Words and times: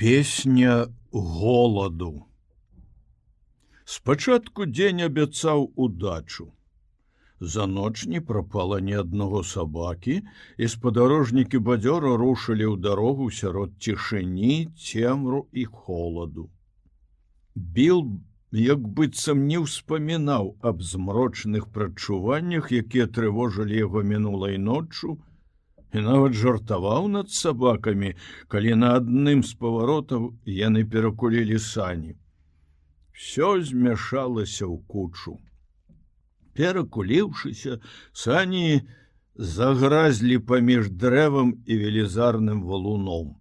Песня 0.00 0.86
голаду. 1.10 2.26
Спачатку 3.84 4.66
дзень 4.66 5.02
абяцаў 5.02 5.72
удачу. 5.74 6.52
За 7.40 7.66
ноч 7.66 8.06
не 8.06 8.20
прапала 8.20 8.78
ні 8.78 8.94
аднаго 9.00 9.42
сабакі, 9.42 10.14
і 10.56 10.68
спадарожнікі 10.74 11.58
бадзёра 11.70 12.14
рушылі 12.14 12.70
ў 12.70 12.78
дарогу 12.78 13.26
сярод 13.40 13.74
цішыні, 13.82 14.70
цемру 14.78 15.48
і 15.50 15.64
холаду. 15.66 16.46
Біл, 17.56 18.06
як 18.54 18.78
быццам 18.78 19.50
не 19.50 19.58
ўспамінаў 19.66 20.54
аб 20.62 20.78
змрочных 20.78 21.66
прачуваннях, 21.74 22.70
якія 22.70 23.10
трывожылі 23.10 23.74
яго 23.82 24.06
мінулай 24.06 24.62
ноччу, 24.62 25.18
і 25.92 26.04
нават 26.04 26.36
жартаваў 26.36 27.08
над 27.08 27.30
сабакамі, 27.32 28.14
калі 28.48 28.74
на 28.82 28.94
адным 29.00 29.42
з 29.42 29.54
паваротаў 29.56 30.32
яны 30.44 30.84
перакулілі 30.84 31.58
сані. 31.58 32.14
Всё 33.16 33.56
змяшалася 33.64 34.68
ў 34.68 34.76
кучу. 34.86 35.38
Перакуліўшыся, 36.54 37.80
сані 38.12 38.84
загразлі 39.38 40.38
паміж 40.38 40.90
дрэвам 40.90 41.54
і 41.66 41.78
велізарным 41.82 42.62
валуном. 42.68 43.36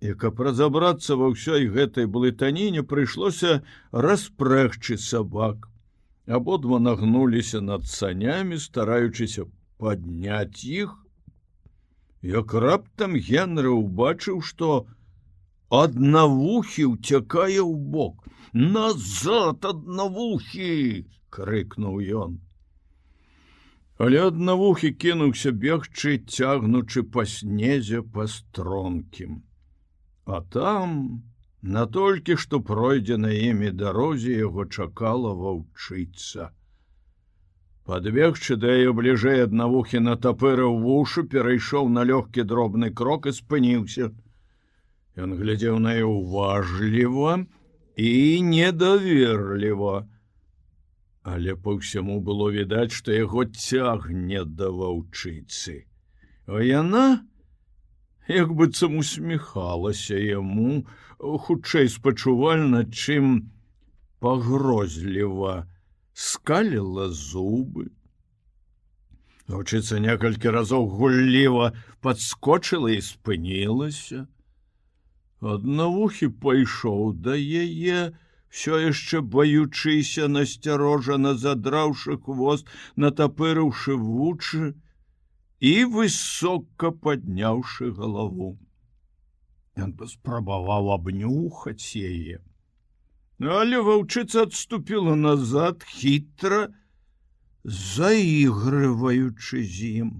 І 0.00 0.14
каб 0.14 0.40
разабрацца 0.40 1.18
ва 1.18 1.34
ўсёй 1.34 1.66
гэтай 1.74 2.06
блытаніне 2.06 2.86
прыйшлося 2.86 3.66
распрэгчы 3.90 4.96
сабак. 4.96 5.66
Абодва 6.26 6.78
нагнуліся 6.78 7.60
над 7.60 7.86
санямі, 7.90 8.62
стараючыся 8.62 9.44
падняць 9.78 10.62
іх 10.64 10.94
як 12.22 12.54
раптам 12.54 13.14
генры 13.14 13.70
убачыў 13.70 14.40
што 14.42 14.86
аднавухі 15.70 16.84
уцякае 16.94 17.62
ў 17.62 17.74
бок. 17.94 18.26
Назад 18.52 19.64
аднавухі 19.64 21.06
крыкнуў 21.30 22.00
ён. 22.24 22.40
Але 23.98 24.26
аднавухі 24.30 24.90
кінуўся 24.94 25.52
бегчы 25.52 26.18
цягнучы 26.18 27.02
па 27.02 27.26
снезе 27.26 28.02
па 28.02 28.26
стронкім. 28.26 29.42
А 30.24 30.40
там 30.40 31.22
натолькі 31.62 32.36
што 32.36 32.60
пройдзе 32.60 33.16
на 33.16 33.30
імі 33.30 33.70
дарозе 33.70 34.38
яго 34.38 34.64
чакала 34.64 35.34
ваўчыцца 35.34 36.50
Падбегчы 37.88 38.54
да 38.60 38.72
яе 38.76 38.90
бліжэй 38.96 39.46
аднавухі 39.46 40.00
на 40.04 40.14
тапыраў 40.24 40.74
вушу 40.82 41.22
перайшоў 41.34 41.86
на 41.92 42.02
лёгкі 42.08 42.42
дробны 42.48 42.90
крок 42.92 43.28
і 43.30 43.32
спыніўся. 43.32 44.08
Ён 45.16 45.32
глядзеў 45.38 45.78
на 45.84 45.94
яе 45.96 46.04
уважліва 46.04 47.46
і 47.96 48.10
недаверліва. 48.48 49.94
Але 51.32 51.54
по 51.56 51.78
ўсяму 51.78 52.18
было 52.28 52.50
відаць, 52.52 52.92
што 52.92 53.16
яго 53.16 53.46
цягне 53.48 54.44
да 54.44 54.68
ваўчыцы. 54.68 55.88
А 56.44 56.60
яна, 56.60 57.24
як 58.28 58.52
быццам 58.52 59.00
усміхалася 59.00 60.20
яму, 60.20 60.84
хутчэй 61.16 61.88
спачувальна, 61.96 62.84
чым 62.92 63.48
пагрозліва, 64.20 65.64
скаліла 66.18 67.06
зубы. 67.14 67.86
Вучыцца 69.48 69.98
некалькі 70.02 70.50
разоў 70.56 70.88
гулліва 70.98 71.68
подскочыла 72.02 72.90
і 72.94 73.04
спынілася. 73.08 74.26
Аднавухі 75.54 76.28
пайшоў 76.42 77.14
да 77.26 77.38
яе, 77.38 78.00
все 78.50 78.80
яшчэ 78.82 79.22
баючыся 79.36 80.26
насцярожана 80.34 81.36
задраўшы 81.44 82.18
хвост, 82.26 82.66
натапырыўшы 82.96 83.94
вучы 83.94 84.74
і 85.72 85.74
высока 85.94 86.90
падняўшы 87.06 87.94
галаву. 87.94 88.50
Ён 89.78 89.94
паспрабаваў 89.94 90.94
абнюхаць 90.98 91.94
яе. 91.94 92.42
Але 93.38 93.78
ваўчыца 93.86 94.42
адступіла 94.48 95.14
назад 95.14 95.84
хітра, 95.86 96.74
заігрываючы 97.64 99.62
з 99.62 99.90
ім. 100.02 100.10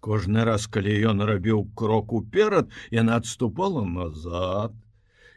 Кожны 0.00 0.44
раз, 0.48 0.66
калі 0.66 0.94
ён 1.12 1.22
рабіў 1.28 1.68
крок 1.76 2.12
уперад, 2.12 2.72
яна 2.90 3.20
адступала 3.20 3.84
назад. 3.84 4.72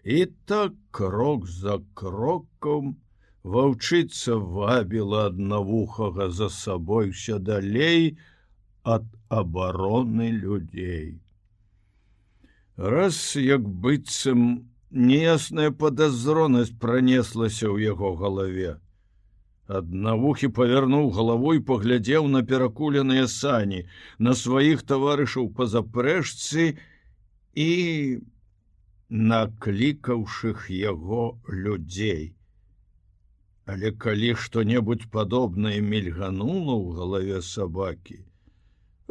І 0.05 0.25
так 0.45 0.73
крок 0.91 1.47
за 1.47 1.81
кроком 1.93 2.95
ваўчыца 3.43 4.37
вабіла 4.39 5.27
аднавухага 5.27 6.29
за 6.31 6.49
сабой 6.49 7.11
все 7.11 7.39
далей 7.39 8.17
ад 8.83 9.03
абароны 9.29 10.31
людзей. 10.31 11.19
Раз 12.77 13.35
як 13.35 13.67
быццам, 13.67 14.69
Неясная 14.95 15.71
падазронасць 15.75 16.71
пронеслася 16.79 17.67
ў 17.67 17.83
яго 17.91 18.15
галаве. 18.15 18.79
Аднавухі 19.67 20.47
павярнуў 20.55 21.09
галавой, 21.17 21.59
паглядзеў 21.59 22.29
на 22.31 22.41
перакуленыя 22.47 23.27
сані, 23.27 23.81
на 24.19 24.35
сваіх 24.39 24.85
таварышаў 24.87 25.51
па 25.57 25.67
запрэжцы 25.67 26.79
і 27.59 27.69
наклікаўшых 29.09 30.71
яго 30.71 31.27
людзей. 31.51 32.31
Але 33.67 33.91
калі 33.91 34.33
што-небудзь 34.39 35.11
падобнае 35.11 35.81
мільганула 35.83 36.71
ў 36.71 36.87
галаве 36.95 37.43
сабакі, 37.43 38.21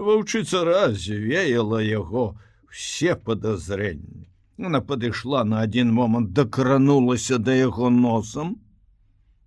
ваўчыца 0.00 0.64
раз 0.64 1.10
веяла 1.12 1.84
яго 1.84 2.30
все 2.72 3.20
падазрэнні. 3.20 4.32
Она 4.56 4.80
падышла 4.80 5.42
на 5.44 5.60
один 5.60 5.92
момант 5.92 6.32
дакранулася 6.32 7.38
да 7.38 7.54
яго 7.54 7.90
носам, 7.90 8.60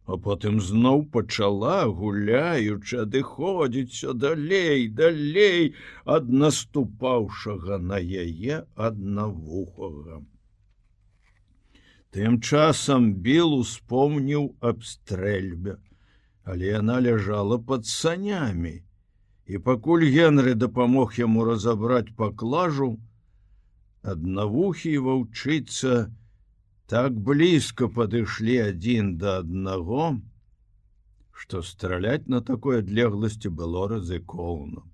а 0.06 0.18
потым 0.18 0.60
зноў 0.60 1.06
пачала 1.12 1.88
гуляючы 1.88 3.00
адыходзіцца 3.04 4.14
далей, 4.14 4.88
далей 4.88 5.76
ад 6.04 6.28
наступаўшага 6.32 7.78
на 7.78 8.00
яе 8.00 8.64
аднавухага. 8.76 10.22
Тым 12.12 12.40
часам 12.42 13.12
біл 13.24 13.54
успомніў 13.60 14.56
аб 14.60 14.84
стрэльбе, 14.84 15.76
але 16.44 16.72
яна 16.72 17.00
ляжала 17.04 17.60
под 17.60 17.86
санямі, 17.86 18.84
і 19.48 19.60
пакуль 19.64 20.08
Генры 20.12 20.56
дапамог 20.56 21.20
яму 21.20 21.44
разабраць 21.48 22.16
паклажу, 22.16 22.96
аднавухі 24.14 24.94
ваўчыцца 25.08 25.94
так 26.88 27.16
блізка 27.30 27.90
падышлі 27.92 28.58
адзін 28.70 29.16
да 29.22 29.40
аднаго, 29.44 30.12
што 31.32 31.62
страляць 31.62 32.28
на 32.34 32.42
такой 32.42 32.80
адлегласці 32.84 33.52
было 33.62 33.88
рызыкоўна. 33.94 34.86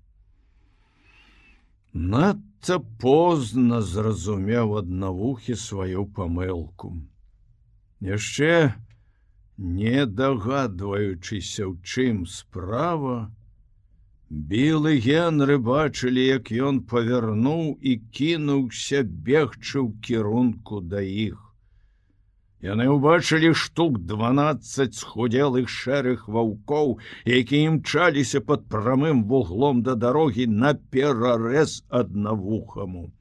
Надта 1.94 2.80
позна 3.00 3.78
зразумеў 3.80 4.74
аднавухі 4.80 5.54
сваю 5.54 6.06
памылку. 6.16 6.90
Яшчэ 8.02 8.74
не 9.56 10.02
дагадваючыся, 10.06 11.70
ў 11.70 11.74
чым 11.86 12.26
справа, 12.26 13.30
Білы 14.30 14.98
генры 15.04 15.58
бачылі, 15.58 16.22
як 16.26 16.50
ён 16.50 16.80
павярнуў 16.90 17.76
і 17.80 17.92
кінуўся 18.10 19.02
бегчы 19.04 19.78
ў 19.84 19.92
кірунку 20.00 20.80
да 20.80 21.02
іх. 21.04 21.44
Яны 22.64 22.88
ўбачылі 22.88 23.52
штук 23.52 23.98
12 24.08 24.94
схудзелых 24.96 25.68
шэрых 25.68 26.24
ваўкоў, 26.26 26.96
якія 27.28 27.68
імчаліся 27.68 28.40
под 28.40 28.64
прамым 28.72 29.24
вуглом 29.28 29.82
да 29.84 29.94
дарогі 29.94 30.46
на 30.48 30.72
перарэз 30.72 31.84
аднавухаму. 31.92 33.12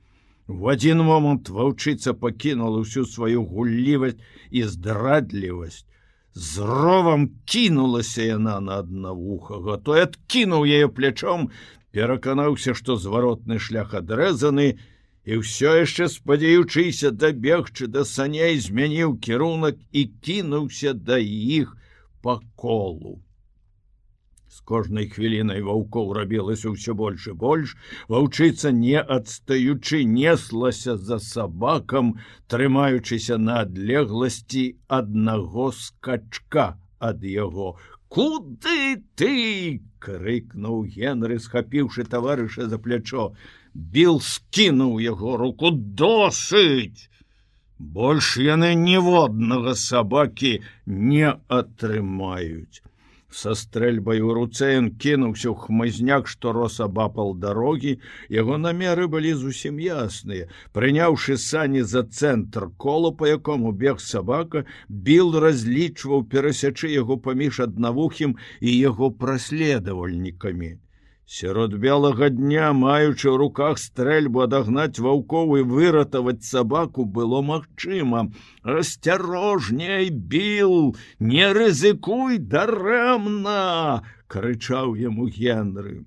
В 0.48 0.72
адзін 0.72 1.04
момант 1.04 1.52
ваўчыца 1.52 2.16
пакінула 2.16 2.88
ўсю 2.88 3.04
сваю 3.04 3.44
гуллівасць 3.44 4.24
і 4.52 4.64
здрадлівасць, 4.64 5.84
з 6.36 6.58
ровам 6.58 7.30
кінулася 7.46 8.24
яна 8.24 8.60
на 8.60 8.80
аднавухага 8.84 9.78
той 9.78 10.06
адкінуў 10.08 10.66
яе 10.66 10.88
плячом 10.88 11.50
пераканаўся 11.94 12.74
што 12.80 12.98
зваротны 12.98 13.60
шлях 13.60 13.94
адрэзаны 14.00 14.68
і 15.26 15.38
ўсё 15.42 15.76
яшчэ 15.80 16.10
спадзяючыся 16.10 17.14
дабегчы 17.26 17.88
да 17.88 18.04
саней 18.14 18.58
змяніў 18.58 19.20
кірунак 19.28 19.78
і 19.92 20.10
кінуўся 20.26 20.94
да 20.94 21.22
іх 21.22 21.78
па 22.26 22.40
колу 22.56 23.22
З 24.54 24.60
кожнай 24.70 25.08
хвілінай 25.10 25.62
ваўкоў 25.66 26.10
рабілася 26.16 26.72
ўсё 26.72 26.94
больш 26.98 27.24
і 27.30 27.32
больш, 27.44 27.72
ваўчыца 28.14 28.72
не 28.82 29.02
адстаючы 29.16 30.02
неслася 30.10 30.94
за 31.08 31.18
сабакам, 31.28 32.12
трымаючыся 32.54 33.40
на 33.46 33.56
адлегласці 33.64 34.66
аднаго 35.00 35.72
скачка 35.80 36.68
ад 37.10 37.26
яго. 37.32 37.72
Куды 38.14 39.02
ты?— 39.18 39.34
крыкнуў 40.06 40.86
Генры, 41.00 41.42
схапіўшы 41.48 42.06
таварыша 42.14 42.70
за 42.70 42.78
плячо. 42.78 43.28
Біл 43.74 44.22
скінуў 44.22 45.02
яго 45.08 45.38
руку 45.42 45.74
досыць. 45.74 47.10
Больш 48.00 48.36
яны 48.38 48.74
ніводнага 48.86 49.74
сабакі 49.90 50.58
не 50.86 51.38
атрымаюць 51.62 52.86
са 53.34 53.56
стрэльбай 53.58 54.22
у 54.22 54.34
руцэ 54.38 54.70
ён 54.80 54.90
кінуўся 55.04 55.50
ў 55.50 55.56
хмызняк 55.66 56.30
што 56.34 56.54
рос 56.58 56.78
абапал 56.86 57.34
дарогі 57.46 57.96
яго 58.36 58.60
намеры 58.66 59.08
былі 59.16 59.34
зусім 59.42 59.82
ясныя 59.86 60.50
прыняўшы 60.78 61.40
сані 61.46 61.84
за 61.96 62.06
цэнтр 62.20 62.70
кола 62.86 63.12
по 63.18 63.30
якому 63.32 63.74
бег 63.84 64.00
сабака 64.06 64.66
біл 65.10 65.34
разлічваў 65.48 66.26
перасячы 66.36 66.94
яго 66.94 67.18
паміж 67.28 67.64
аднавухім 67.68 68.38
і 68.62 68.78
яго 68.78 69.12
праследавальнікамі 69.26 70.74
сярод 71.34 71.74
белага 71.82 72.30
дня 72.30 72.66
маючы 72.78 73.26
ў 73.26 73.38
руках 73.42 73.80
стрэльбу 73.82 74.44
адагнаць 74.46 75.02
ваўковы 75.02 75.64
выратаваць 75.66 76.46
сабаку 76.46 77.06
было 77.06 77.42
магчыма. 77.42 78.30
Асцярожней 78.62 80.12
біл 80.14 80.94
не 81.18 81.48
рызыкуй 81.58 82.38
дарэмна 82.38 84.04
крычаў 84.30 84.94
яму 85.02 85.26
генры. 85.40 86.06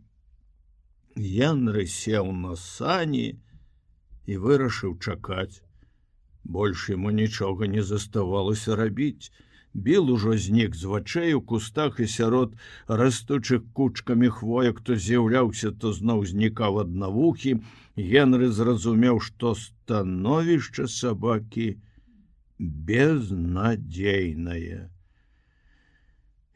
Генры 1.19 1.87
сеў 1.91 2.31
на 2.31 2.55
сані 2.55 3.27
і 4.31 4.39
вырашыў 4.47 4.95
чакаць. 5.03 5.59
Больш 6.47 6.87
яму 6.95 7.11
нічога 7.11 7.67
не 7.67 7.83
заставалася 7.83 8.79
рабіць 8.79 9.35
Біл 9.77 10.09
ужо 10.11 10.33
знік 10.41 10.75
з 10.75 10.89
вачэй 10.89 11.35
у 11.37 11.41
кустах 11.41 12.01
і 12.01 12.07
сярод 12.09 12.57
растучых 12.89 13.61
кучкамі 13.77 14.33
хвоек, 14.33 14.81
то 14.81 14.97
з'яўляўся, 14.97 15.71
то 15.71 15.93
зноў 15.93 16.25
знікаў 16.33 16.81
аднавухі. 16.87 17.61
Генры 17.97 18.49
зразумеў, 18.49 19.21
што 19.21 19.53
становішча 19.53 20.89
сабакі 20.89 21.77
безнадзейнае. 22.59 24.89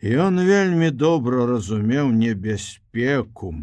Ён 0.01 0.41
вельмі 0.41 0.91
добра 0.91 1.45
разумеў 1.45 2.09
небяспеку, 2.17 3.55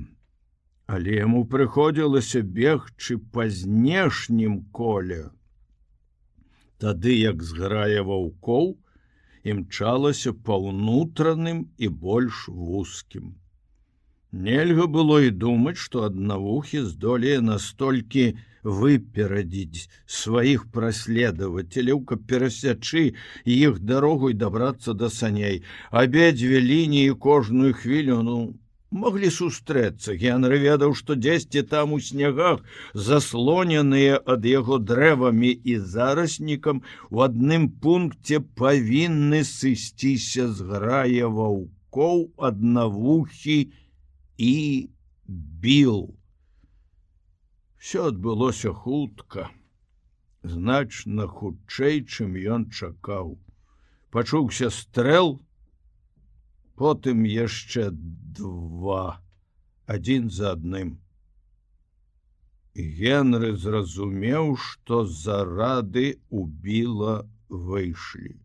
але 0.85 1.25
яму 1.25 1.49
прыходзілася 1.49 2.45
бегчы 2.45 3.17
па 3.33 3.49
знешнім 3.49 4.69
коле. 4.69 5.33
Тады 6.77 7.17
як 7.17 7.41
зграе 7.41 8.05
ваўкоў, 8.05 8.77
імчалася 9.53 10.33
па 10.47 10.57
ўнутраным 10.67 11.65
і 11.77 11.89
больш 12.05 12.47
вузкім. 12.47 13.35
Нельга 14.47 14.85
было 14.91 15.17
і 15.23 15.31
думаць, 15.43 15.79
што 15.83 16.03
аднавухі 16.07 16.83
здолее 16.91 17.39
настолькі 17.49 18.25
выперадзіць 18.63 19.87
сваіх 20.19 20.67
праследавацеляў, 20.75 22.03
каб 22.09 22.25
перасячы 22.27 23.03
іх 23.45 23.79
дарогу 23.79 24.31
і 24.33 24.39
дабрацца 24.43 24.93
да 24.93 25.09
саней, 25.09 25.63
абедзве 25.91 26.59
лініі 26.59 27.15
кожную 27.27 27.73
хвілю 27.73 28.21
ну 28.29 28.37
Маглі 28.89 29.27
сустрэцца. 29.35 30.15
Генры 30.15 30.57
ведаў, 30.63 30.93
што 30.95 31.15
дзесьці 31.19 31.63
там 31.67 31.91
у 31.91 31.99
снягах, 31.99 32.63
заслоненыя 32.95 34.19
ад 34.23 34.45
яго 34.47 34.79
дрэвамі 34.79 35.51
і 35.51 35.75
зараснікам, 35.77 36.81
у 37.11 37.19
адным 37.25 37.67
пункце 37.83 38.39
павінны 38.39 39.43
сысціся 39.43 40.47
з 40.47 40.63
грае 40.71 41.27
ваўкоў 41.27 42.31
аднавухі 42.37 43.59
і 44.37 44.55
біл. 45.27 46.15
Всё 47.75 48.07
адбылося 48.07 48.71
хутка, 48.71 49.51
значна 50.43 51.27
хутчэй, 51.27 52.07
чым 52.07 52.39
ён 52.39 52.71
чакаў. 52.71 53.35
Пачуўся 54.15 54.71
стрэл, 54.71 55.39
потым 56.77 57.25
яшчэ 57.25 57.89
два 58.37 59.19
адзін 59.89 60.29
за 60.29 60.53
адным. 60.55 60.97
Генры 62.77 63.55
зразумеў, 63.57 64.51
што 64.61 65.05
зарады 65.09 66.19
убіла 66.29 67.15
выйшлі. 67.49 68.35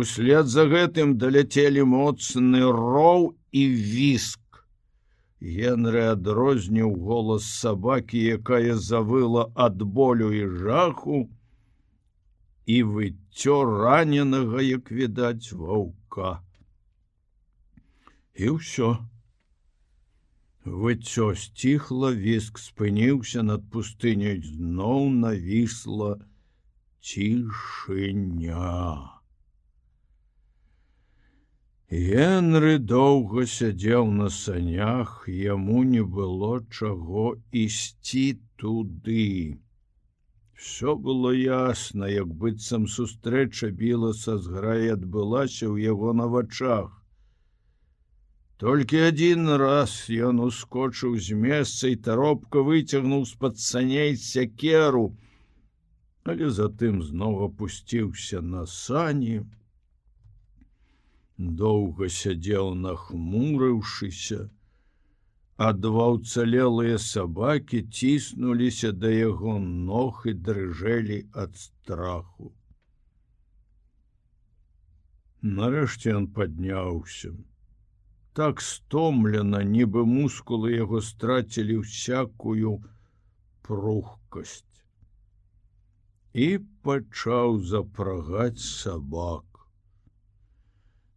Услед 0.00 0.52
за 0.52 0.66
гэтым 0.68 1.16
даляцелі 1.22 1.86
моцны 1.92 2.60
роў 2.68 3.32
і 3.62 3.62
віск. 3.94 4.60
Генры 5.40 6.04
адрозніў 6.10 6.92
голас 7.08 7.48
сабакі, 7.62 8.20
якая 8.36 8.76
завыла 8.76 9.48
ад 9.56 9.80
болю 9.80 10.28
і 10.36 10.44
жаху, 10.60 11.24
і 12.66 12.76
выццё 12.92 13.56
раненага, 13.64 14.60
як 14.60 14.92
відаць 14.92 15.56
ваўка 15.56 16.36
і 18.34 18.56
ўсё. 18.56 18.90
Выццё 20.64 21.34
сціхла, 21.34 22.12
віск 22.12 22.58
спыніўся 22.58 23.42
над 23.42 23.64
пустынёй 23.72 24.42
зноў 24.44 25.08
навісла 25.22 26.10
цішыня. 27.00 28.74
Генры 31.90 32.78
доўга 32.78 33.46
сядзеў 33.46 34.12
на 34.12 34.28
санях, 34.30 35.24
яму 35.26 35.82
не 35.82 36.04
было 36.04 36.62
чаго 36.70 37.34
ісці 37.50 38.38
туды. 38.56 39.58
Всё 40.54 40.94
было 40.94 41.32
ясна, 41.32 42.06
як 42.06 42.28
быццам 42.28 42.86
сустрэча 42.86 43.70
біла 43.70 44.12
са 44.12 44.38
зграй 44.38 44.92
адбылася 44.92 45.66
ў 45.66 45.88
яго 45.88 46.12
на 46.12 46.28
вачах. 46.28 46.99
Толькі 48.60 48.98
адзін 49.08 49.48
раз 49.60 49.92
ён 50.30 50.40
ускочыў 50.46 51.14
з 51.26 51.36
месца 51.44 51.88
і 51.88 51.96
таропка 52.08 52.60
выцягнуў 52.64 53.22
з-пад 53.30 53.56
саней 53.56 54.12
сякеру, 54.22 55.04
але 56.28 56.50
затым 56.58 56.98
зноў 57.06 57.38
опусціўся 57.46 58.42
на 58.50 58.66
сані. 58.74 59.38
Доўга 61.62 62.12
сядзеў 62.20 62.76
нахмурыўшыся, 62.84 64.52
а 65.56 65.72
два 65.72 66.12
ўцалелыя 66.20 67.00
сабакі 67.08 67.80
ціснуліся 67.88 68.92
да 68.92 69.08
яго 69.08 69.56
ног 69.64 70.26
і 70.28 70.36
дрыжэлі 70.36 71.22
ад 71.32 71.56
страху. 71.56 72.52
Нарэшце 75.40 76.12
ён 76.20 76.28
падняўся 76.36 77.32
так 78.32 78.60
стомлена, 78.62 79.62
нібы 79.64 80.04
мускулы 80.06 80.72
яго 80.76 81.00
страцілі 81.02 81.78
всякую 81.84 82.78
прухкасць. 83.66 84.64
І 86.32 86.48
пачаў 86.86 87.58
запрагаць 87.66 88.62
сабак. 88.62 89.44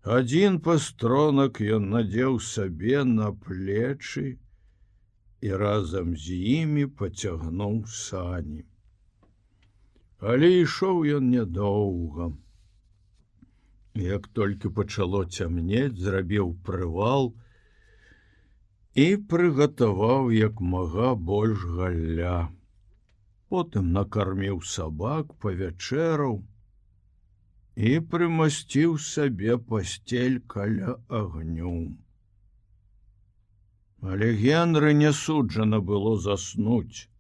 Адзін 0.04 0.60
пастронак 0.60 1.62
ён 1.62 1.90
надзеў 1.96 2.40
сабе 2.44 3.04
на 3.08 3.32
плечы 3.32 4.26
і 5.44 5.50
разам 5.62 6.16
з 6.18 6.40
імі 6.56 6.86
пацягнуў 7.00 7.84
сані. 7.88 8.66
Але 10.20 10.50
ішоў 10.64 11.04
ён 11.20 11.30
нядоўгам. 11.36 12.36
Як 13.96 14.28
толькі 14.28 14.70
пачало 14.70 15.26
цямнець, 15.26 16.02
зрабіў 16.02 16.56
прывал 16.66 17.34
і 18.94 19.06
прыгатаваў 19.34 20.32
як 20.34 20.62
мага 20.62 21.14
больш 21.14 21.66
галля. 21.78 22.50
Потым 23.54 23.92
накарміў 23.94 24.62
сабак, 24.66 25.38
павячэраў 25.46 26.42
і 27.76 28.00
прымасціў 28.10 28.98
сабе 28.98 29.58
пасцель 29.58 30.42
каля 30.56 30.98
агню. 31.10 31.94
Але 34.02 34.34
генры 34.34 34.94
не 34.94 35.14
суджана 35.14 35.80
было 35.80 36.18
заснуць. 36.18 37.13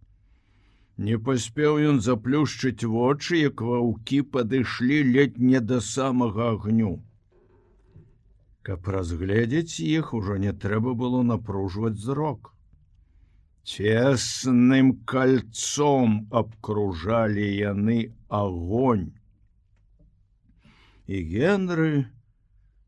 Не 1.03 1.17
паспеў 1.27 1.77
ён 1.91 1.97
заплюшчыць 2.03 2.87
вочы, 2.89 3.39
як 3.39 3.61
ваўкі 3.69 4.19
падышлі 4.35 4.99
ледь 5.15 5.39
не 5.45 5.59
да 5.71 5.79
самага 5.87 6.45
агню. 6.53 6.91
Каб 8.67 8.87
разгледзець 8.95 9.83
іх 9.83 10.13
ужо 10.19 10.37
не 10.43 10.53
трэба 10.65 10.93
было 11.01 11.19
напружваць 11.31 11.99
зрок. 12.05 12.53
Цесным 13.67 14.93
кольцом 15.13 16.15
абкружалі 16.43 17.51
яны 17.51 17.99
огонь. 18.39 19.05
І 21.07 21.23
Генры 21.35 21.91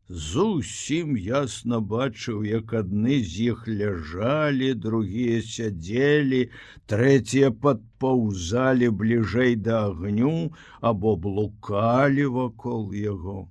зусім 0.08 1.16
ясна 1.16 1.80
бачыў, 1.80 2.44
як 2.46 2.72
адны 2.80 3.18
з 3.24 3.50
іх 3.50 3.66
ляжалі, 3.66 4.74
другія 4.74 5.42
сядзелі, 5.42 6.50
трэція 6.86 7.50
падпаўзалі 7.50 8.90
бліжэй 8.90 9.56
да 9.56 9.90
агню 9.90 10.52
або 10.80 11.16
блукалі 11.16 12.26
вакол 12.38 12.94
яго. 12.94 13.48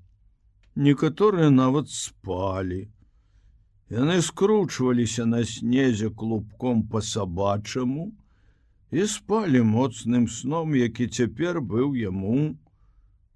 Некаторыя 0.76 1.50
нават 1.50 1.90
спалі. 1.90 2.88
Яны 3.90 4.22
скручваліся 4.22 5.26
на 5.26 5.44
снезе 5.46 6.10
клубком 6.10 6.88
по 6.88 7.02
сабачаму 7.02 8.12
і 8.92 9.06
спалі 9.06 9.62
моцным 9.62 10.28
сном, 10.28 10.76
які 10.76 11.08
цяпер 11.08 11.62
быў 11.62 11.96
яму 11.96 12.58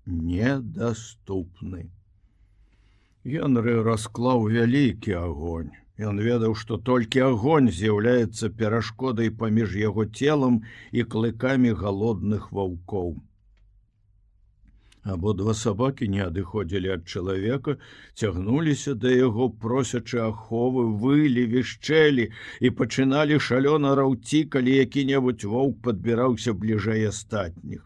недаступны. 0.07 1.98
Генры 3.31 3.77
расклаў 3.89 4.49
вялікі 4.55 5.15
агонь. 5.21 5.71
Ён 6.09 6.21
ведаў, 6.25 6.57
што 6.63 6.77
толькі 6.91 7.25
агонь 7.29 7.71
з'яўляецца 7.79 8.51
перашкодай 8.61 9.33
паміж 9.41 9.79
яго 9.85 10.05
целам 10.21 10.61
і 10.91 11.07
клыкамі 11.15 11.73
галодных 11.81 12.51
ваўкоў 12.59 13.17
абодва 15.13 15.53
сабакі 15.57 16.07
не 16.13 16.21
адыходзілі 16.25 16.91
ад 16.95 17.05
чалавека 17.07 17.75
цягнуліся 18.15 18.95
да 19.03 19.11
яго 19.13 19.49
просячы 19.65 20.19
аховы 20.25 20.85
вылі 21.03 21.45
вішчэлі 21.53 22.29
і 22.59 22.71
пачыналі 22.81 23.39
шалёна 23.49 23.95
раўці 23.99 24.43
калі 24.55 24.75
які-небудзь 24.77 25.49
воўк 25.53 25.79
падбіраўся 25.87 26.55
бліжэй 26.63 27.07
астатніх 27.11 27.85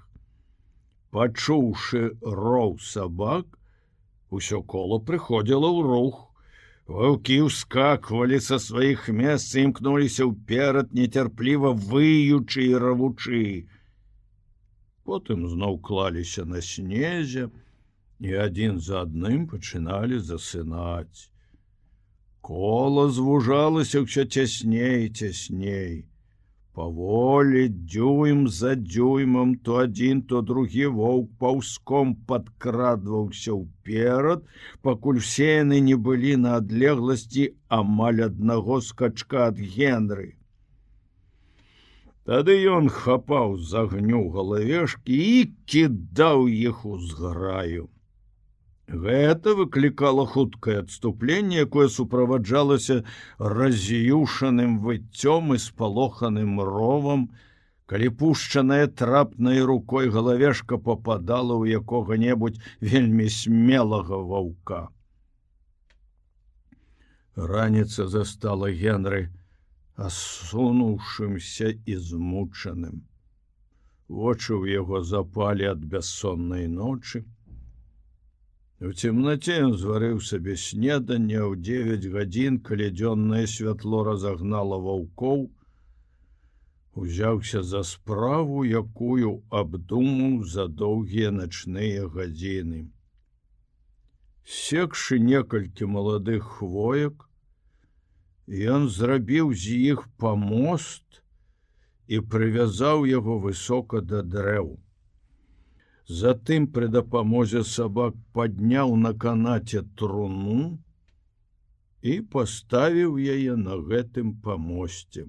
пачуўшы 1.18 2.04
роў 2.44 2.78
сабак 2.94 3.46
усё 4.40 4.62
кола 4.76 5.00
прыходзіла 5.12 5.70
ў 5.70 5.80
рух 5.90 6.18
ваўкі 6.96 7.40
ўскаквалі 7.48 8.40
са 8.48 8.60
сваіх 8.60 9.08
месц 9.22 9.54
імкнуліся 9.66 10.28
ўперад 10.32 10.92
нецярпліва 11.00 11.72
выючы 11.94 12.68
і 12.72 12.82
равучы 12.86 13.46
потым 15.04 15.48
зноў 15.52 15.80
клаліся 15.88 16.46
на 16.46 16.62
снезе 16.62 17.50
і 18.24 18.34
адзін 18.46 18.80
за 18.80 19.04
адным 19.04 19.46
пачыналі 19.52 20.20
засынаць. 20.24 21.30
Кола 22.44 23.10
звужалася 23.12 24.04
ўсё 24.04 24.26
цясней 24.28 25.10
цясней. 25.12 26.04
Паволі 26.74 27.64
дзюйм 27.70 28.48
за 28.50 28.72
дзюймам 28.76 29.50
то 29.66 29.76
адзін, 29.82 30.22
то 30.30 30.42
другі 30.42 30.88
воўк 31.00 31.28
паўском 31.44 32.16
падкрадваўся 32.32 33.54
ўперад, 33.58 34.42
пакуль 34.82 35.20
все 35.22 35.50
яны 35.62 35.82
не 35.90 35.98
былі 36.08 36.34
на 36.46 36.56
адлегласці 36.62 37.46
амаль 37.78 38.24
аднаго 38.26 38.80
скачка 38.82 39.46
ад 39.52 39.62
генры. 39.76 40.34
Тады 42.26 42.58
ён 42.74 42.90
хапаў 42.90 43.58
з 43.70 43.86
агню 43.86 44.26
галавешкі 44.34 45.18
і 45.38 45.40
кідаў 45.70 46.48
іх 46.48 46.86
у 46.90 46.98
зграю. 46.98 47.90
Гэта 48.94 49.56
выклікала 49.58 50.24
хуткае 50.30 50.74
адступленне, 50.84 51.66
якое 51.66 51.88
суправаджалася 51.90 53.02
раз'юшаным 53.42 54.78
выццём 54.86 55.56
і 55.56 55.58
спалоханым 55.58 56.62
ровам, 56.62 57.24
калі 57.90 58.10
пушчаная 58.22 58.86
трапнай 58.86 59.66
рукой 59.66 60.14
галавешка 60.14 60.78
попадала 60.78 61.58
ў 61.58 61.82
якога-небудзь 61.82 62.62
вельмі 62.86 63.30
смелага 63.34 64.22
ваўка. 64.22 64.94
Раніца 67.34 68.06
застала 68.06 68.70
генры, 68.70 69.34
асунуўшымся 69.98 71.74
і 71.82 71.98
змучаным. 71.98 73.02
Вочы 74.06 74.54
ў 74.54 74.78
яго 74.78 75.02
запалі 75.02 75.66
ад 75.74 75.82
бяссоннай 75.82 76.70
ночы. 76.70 77.26
У 78.84 78.92
цемнаце 78.92 79.58
ён 79.66 79.76
зварыў 79.80 80.18
сабе 80.30 80.56
снеданне 80.60 81.40
ў 81.40 81.56
9 81.68 82.08
гадзін, 82.16 82.60
калі 82.68 82.90
дзённае 82.92 83.44
святло 83.48 84.04
разагнала 84.08 84.80
ваўкоў, 84.88 85.46
узяўся 87.04 87.64
за 87.64 87.84
справу, 87.92 88.66
якую 88.84 89.36
абдумаў 89.50 90.44
за 90.56 90.68
доўгія 90.68 91.32
начныя 91.32 92.10
гадзіны. 92.16 92.82
Секшы 94.44 95.20
некалькі 95.32 95.88
маладых 95.98 96.44
хвоек, 96.58 97.30
Ён 98.48 98.90
зрабіў 98.90 99.54
з 99.56 99.72
іх 99.96 100.04
памост 100.20 101.24
і 102.08 102.20
прывязаў 102.20 103.06
яго 103.08 103.40
высока 103.40 104.02
да 104.02 104.22
дрэў. 104.22 104.76
Затым 106.08 106.68
пры 106.68 106.88
дапамозе 106.88 107.64
сабак 107.64 108.16
падняў 108.34 108.96
на 108.96 109.14
канаце 109.14 109.84
труну 109.96 110.80
і 112.02 112.20
паставіў 112.34 113.16
яе 113.36 113.56
на 113.56 113.78
гэтым 113.92 114.34
памосце. 114.44 115.28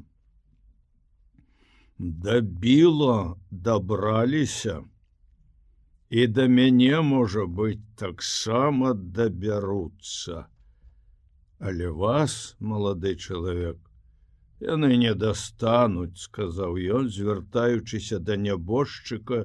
Дабіла 1.99 3.37
дабраліся, 3.50 4.83
і 6.11 6.26
да 6.26 6.49
мяне 6.49 7.00
можа 7.00 7.47
быць 7.47 7.85
таксама 8.00 8.93
дабяруцца 8.95 10.45
але 11.59 11.88
вас 11.88 12.57
малады 12.61 13.14
чалавек 13.16 13.78
яны 14.64 14.97
не 15.02 15.12
дастануць 15.14 16.21
сказаў 16.25 16.76
ён 16.99 17.09
звяртаючыся 17.16 18.19
да 18.19 18.37
нябожчыка 18.37 19.45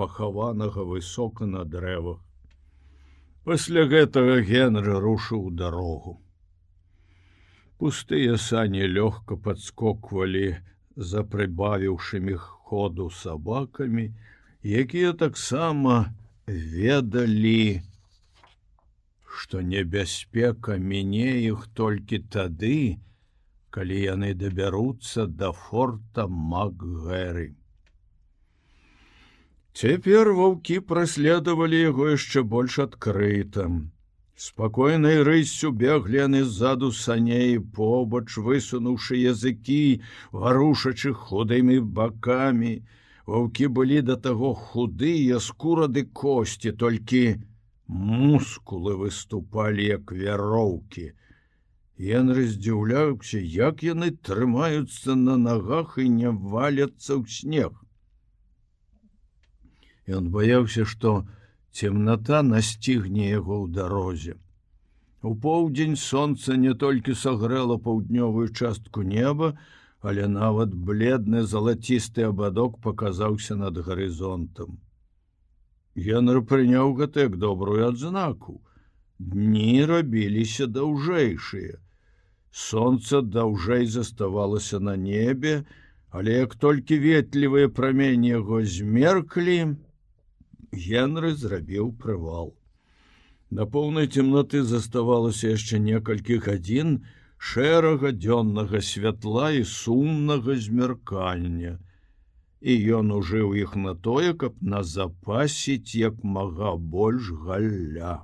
пахаванага 0.00 0.86
высока 0.92 1.48
на 1.52 1.64
дрэвах 1.74 2.20
пасля 3.50 3.86
гэтага 3.92 4.40
генры 4.52 4.96
рушыў 5.06 5.44
дарогу 5.62 6.16
пустыя 7.82 8.40
сані 8.46 8.88
лёгка 8.96 9.40
падскоквалі 9.48 10.48
за 11.12 11.26
прыбавіўшымі 11.34 12.40
ходу 12.46 13.10
сабакамі 13.20 14.08
якія 14.84 15.12
таксама 15.26 16.00
ведалі 16.46 17.80
што 19.40 19.60
небяспека 19.62 20.76
мяне 20.76 21.28
іх 21.42 21.62
толькі 21.80 22.18
тады, 22.34 22.98
калі 23.70 24.00
яны 24.02 24.34
дабяруцца 24.34 25.26
да 25.42 25.52
форта 25.60 26.26
Макгэры. 26.28 27.46
Цяпер 29.78 30.32
ваўкі 30.34 30.80
праследавалі 30.90 31.78
яго 31.80 32.10
яшчэ 32.10 32.42
больш 32.42 32.78
адкрытым. 32.82 33.74
Спакойнай 34.34 35.22
рыссю 35.22 35.70
беглі 35.70 36.18
яны 36.18 36.40
ззаду 36.44 36.90
саней 37.00 37.58
побач, 37.78 38.34
высунуўшы 38.36 39.20
языкі, 39.20 40.00
варушачы 40.32 41.12
худымі 41.12 41.78
бакамі. 41.98 42.72
Ваўкі 43.30 43.68
былі 43.78 44.00
да 44.10 44.16
таго 44.16 44.54
худыя 44.54 45.38
скурады 45.38 46.02
косці, 46.22 46.72
толькі 46.72 47.22
мускулы 47.86 48.96
выступалі 48.96 49.86
як 49.86 50.10
вяроўкі. 50.10 51.12
Генры 52.00 52.48
здзіўляўся, 52.48 53.38
як 53.38 53.84
яны 53.86 54.10
трымаюцца 54.10 55.14
на 55.14 55.36
нагах 55.36 55.94
і 56.00 56.08
не 56.16 56.30
валяцца 56.32 57.20
ў 57.20 57.28
снег. 57.28 57.79
Ён 60.18 60.30
баяўся, 60.34 60.84
што 60.92 61.26
цемната 61.72 62.42
насцігне 62.42 63.30
яго 63.30 63.64
ў 63.64 63.66
дарозе. 63.78 64.34
У 65.22 65.34
поўдзень 65.44 65.96
сонца 66.02 66.56
не 66.56 66.72
толькі 66.74 67.14
сагрэла 67.22 67.76
паўднёвую 67.86 68.48
частку 68.50 69.02
неба, 69.02 69.52
але 70.00 70.26
нават 70.34 70.72
бледны 70.90 71.42
залацісты 71.44 72.24
абадок 72.28 72.78
паказаўся 72.86 73.56
над 73.62 73.82
гарызонтам. 73.88 74.80
Генр 75.94 76.40
прыняў 76.52 76.94
гэта 76.96 77.28
як 77.28 77.36
добрую 77.36 77.86
адзнаку. 77.88 78.60
Дні 79.18 79.84
рабіліся 79.84 80.66
даўжэйшыя. 80.66 81.76
Сонца 82.50 83.20
даўжэй 83.20 83.86
заставалася 83.86 84.80
на 84.80 84.96
небе, 84.96 85.64
але 86.08 86.40
як 86.40 86.56
толькі 86.56 86.98
ветлівыя 86.98 87.68
прамені 87.68 88.32
яго 88.40 88.64
змерклі, 88.64 89.76
Генры 90.72 91.34
зрабіў 91.34 91.92
прывал. 91.98 92.54
Да 93.50 93.66
поўнай 93.66 94.06
темноты 94.06 94.62
заставалася 94.62 95.50
яшчэ 95.50 95.82
некалькі 95.82 96.38
гадзін 96.46 97.00
шэрага 97.50 98.12
дзённага 98.14 98.80
святла 98.88 99.50
і 99.58 99.64
сумнага 99.66 100.54
змяркання. 100.54 101.78
І 102.60 102.72
ён 103.00 103.10
ужыў 103.16 103.56
іх 103.58 103.74
на 103.74 103.94
тое, 103.94 104.34
каб 104.34 104.62
назапасіць 104.62 105.96
як 105.96 106.22
мага 106.22 106.76
больш 106.76 107.32
галля. 107.46 108.14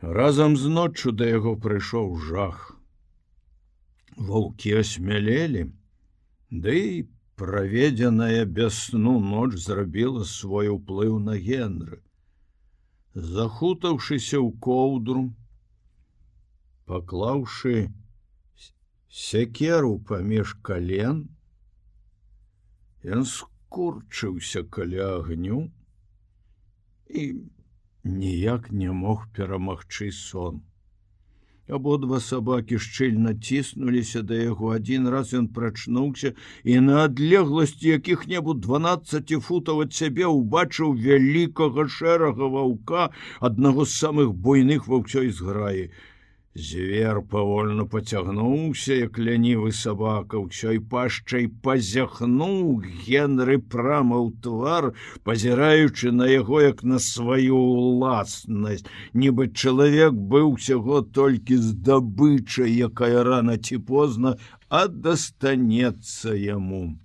Разам 0.00 0.56
з 0.56 0.72
ноччу 0.72 1.12
да 1.12 1.28
яго 1.28 1.54
прыйшоў 1.56 2.16
жах. 2.18 2.72
Ваўкі 4.16 4.80
асмялелі, 4.80 5.70
Ды 6.50 6.74
і 6.78 7.06
праведзеная 7.36 8.44
без 8.44 8.78
сну 8.88 9.20
ноч 9.20 9.56
зрабіла 9.60 10.24
свой 10.24 10.68
уплыў 10.72 11.18
на 11.20 11.36
генры. 11.36 12.00
Захутаўшыся 13.14 14.40
ў 14.40 14.52
коўдру, 14.66 15.24
паклаўшы 16.88 17.88
сякеру 19.08 19.98
паміж 20.08 20.56
кален, 20.68 21.24
ён 23.16 23.24
скурчыўся 23.32 24.64
каля 24.76 25.08
агню 25.16 25.60
і 27.08 27.24
ніяк 28.04 28.70
не 28.72 28.92
мог 28.92 29.28
перамагчы 29.36 30.10
сон. 30.12 30.64
Абодва 31.68 32.20
сабакі 32.22 32.78
шчыльна 32.78 33.32
ціснуліся 33.34 34.20
да 34.22 34.36
яго 34.38 34.70
адзін 34.74 35.08
раз 35.10 35.32
ён 35.34 35.48
прачнуўся 35.56 36.30
і 36.62 36.76
на 36.88 37.00
адлегласці 37.04 37.90
якіх-небудзь 37.98 38.62
12 38.66 39.34
футаў 39.46 39.82
ад 39.84 39.96
сябе 40.00 40.30
ўбачыў 40.30 40.94
вялікага 41.06 41.88
шэрага 41.96 42.50
ваўка 42.54 43.08
аднаго 43.50 43.82
з 43.84 43.98
самых 44.04 44.30
буйных 44.46 44.86
ва 44.86 45.02
ўсёй 45.02 45.34
зграі. 45.40 45.90
Звер 46.56 47.20
павольна 47.22 47.84
поцягнуўся, 47.84 48.94
як 48.96 49.18
лянівы 49.20 49.72
сабака 49.76 50.40
ўсёй 50.40 50.78
пашчай 50.80 51.48
пазяхнуў 51.66 52.80
генры 53.04 53.56
прама 53.60 54.16
ў 54.24 54.32
твар, 54.40 54.96
пазіраючы 55.20 56.12
на 56.16 56.28
яго 56.32 56.62
як 56.64 56.80
на 56.80 56.96
сваю 56.96 57.60
ўласнасць, 57.60 58.88
нібы 59.12 59.52
чалавек 59.52 60.16
быў 60.16 60.56
усяго 60.56 61.02
толькі 61.04 61.60
здабычай, 61.60 62.72
якая 62.88 63.20
рана 63.28 63.58
ці 63.60 63.76
позна, 63.76 64.36
а 64.72 64.88
дастанецца 64.88 66.32
яму. 66.32 66.96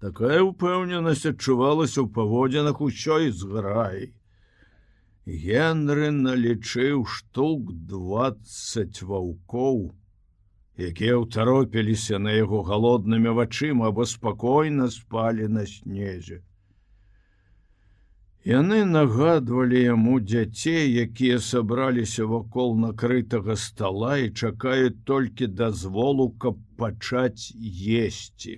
Такая 0.00 0.40
ўпэўненасць 0.48 1.28
адчувалася 1.28 2.00
ў 2.00 2.08
паводзінах 2.08 2.80
усёй 2.80 3.28
зграі. 3.36 4.16
Генры 5.26 6.10
налічыў 6.10 7.04
штук 7.06 7.68
20 7.90 9.02
ваўкоў, 9.06 9.94
якія 10.74 11.18
ўтаропіліся 11.22 12.18
на 12.18 12.32
яго 12.34 12.62
галоднымі 12.66 13.30
вачыма 13.30 13.94
або 13.94 14.02
спакойна 14.02 14.90
спалі 14.90 15.46
на 15.46 15.62
снезе. 15.66 16.42
Яны 18.42 18.82
нагадвалі 18.84 19.78
яму 19.78 20.18
дзяцей, 20.18 20.90
якія 20.90 21.38
сабраліся 21.38 22.26
вакол 22.26 22.74
накрытага 22.74 23.54
стола 23.54 24.18
і 24.18 24.34
чакаюць 24.34 25.06
толькі 25.06 25.46
дазволу, 25.46 26.34
каб 26.34 26.58
пачаць 26.74 27.54
есці. 27.54 28.56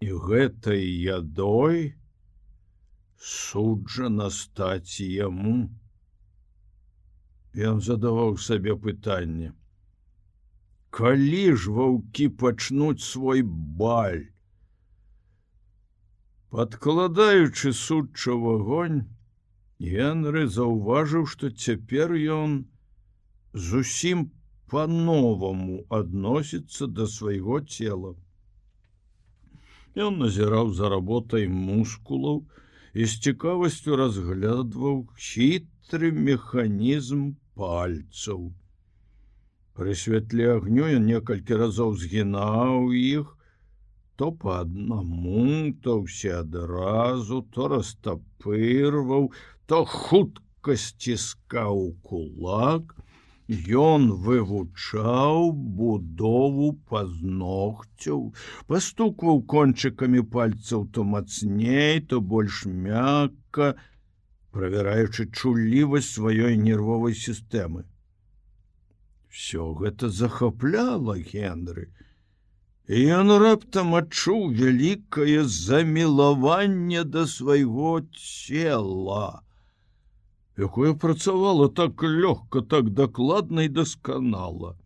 І 0.00 0.08
гэтай 0.08 0.80
ядой, 1.04 1.92
суджана 3.18 4.30
стаць 4.30 5.00
яму. 5.00 5.56
Ён 7.70 7.80
задаваў 7.80 8.36
сабе 8.36 8.76
пытанне: 8.86 9.52
Калі 10.90 11.44
ж 11.54 11.74
ваўкі 11.78 12.28
пачнуць 12.42 13.02
свой 13.02 13.42
баль? 13.82 14.24
Падкладаючы 16.54 17.72
судча 17.72 18.32
в 18.32 18.46
огоньнь, 18.56 19.02
Генры 19.80 20.46
заўважыў, 20.46 21.26
што 21.26 21.50
цяпер 21.50 22.14
ён 22.34 22.52
зусім 23.54 24.30
по-новаму 24.70 25.80
адносіцца 25.90 26.86
да 26.86 27.06
свайго 27.06 27.60
цела. 27.60 28.14
Ён 29.94 30.18
назіраў 30.22 30.70
за 30.78 30.88
работай 30.94 31.46
мускулаў, 31.48 32.40
і 32.94 33.06
з 33.10 33.20
цікавасцю 33.26 33.96
разглядваў 33.98 35.00
хітры 35.18 36.10
механізм 36.14 37.32
пальцаў. 37.58 38.52
Пры 39.74 39.94
святле 39.98 40.46
агню 40.54 40.86
ён 40.98 41.08
некалькі 41.10 41.58
разоў 41.58 41.96
згінаў 41.98 42.94
іх, 42.94 43.32
то 44.14 44.30
по 44.30 44.54
аднаму, 44.62 45.74
то 45.82 45.98
ўсе 46.06 46.38
адразу, 46.46 47.42
то 47.50 47.66
растапырваў, 47.74 49.32
то 49.66 49.82
хутка 49.84 50.78
сціскаў 50.78 51.98
кулак, 52.06 52.94
Ён 53.46 54.08
вывучаў 54.24 55.52
будову 55.52 56.72
пазногцяў, 56.88 58.32
пастукваў 58.66 59.42
кончыкамі 59.44 60.22
пальцаў 60.22 60.88
то 60.88 61.04
мацней, 61.04 62.00
то 62.00 62.22
больш 62.22 62.64
мякка, 62.64 63.76
правяраючы 64.50 65.28
чулівасць 65.28 66.16
сваёй 66.16 66.56
нервовай 66.56 67.12
сістэмы. 67.12 67.84
Всё 69.28 69.74
гэта 69.76 70.08
захапляла 70.08 71.18
Генры. 71.20 71.92
І 72.88 72.96
ён 73.20 73.28
раптам 73.44 73.92
адчуў 73.98 74.56
вялікае 74.56 75.44
замілаванне 75.44 77.04
да 77.04 77.26
свайго 77.26 78.00
цела 78.16 79.44
якое 80.56 80.94
працавала 80.94 81.68
так 81.68 82.02
лёгка 82.02 82.62
так 82.62 82.90
дакладна 82.90 83.62
і 83.66 83.68
дасканала. 83.68 84.76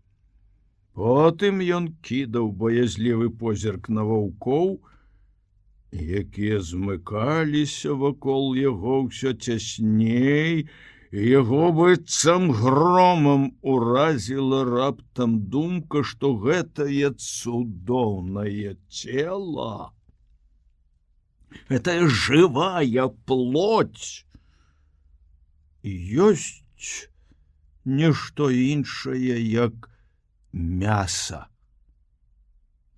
Потым 0.99 1.61
ён 1.63 1.95
кідаў 2.03 2.51
баязлівы 2.59 3.31
позірк 3.31 3.89
на 3.89 4.03
ваўкоў, 4.03 4.81
якія 5.93 6.59
змыкаліся 6.61 7.95
вакол 7.95 8.57
яго 8.59 9.07
ўсё 9.07 9.33
цясней, 9.37 10.67
яго 11.13 11.71
быццам 11.73 12.51
громам 12.51 13.53
уразіла 13.63 14.65
раптам 14.65 15.39
думка, 15.53 16.03
што 16.03 16.35
гэтае 16.35 17.15
цудоўнае 17.15 18.77
цела. 18.91 19.93
Это 21.69 22.09
жывая 22.09 23.09
плоть 23.25 24.28
ёсць 26.29 27.11
нешто 27.85 28.51
іншае 28.51 29.39
як 29.41 29.89
мяса. 30.53 31.47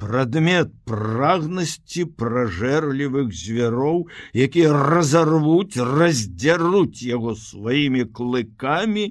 Прадмет 0.01 0.71
прагнасці 0.89 2.07
пражэрлівых 2.21 3.35
звяроў, 3.37 4.07
якія 4.33 4.73
разарвуць, 4.73 5.77
раздзяруць 5.77 7.05
яго 7.05 7.35
сваімі 7.37 8.07
клыкамі, 8.09 9.05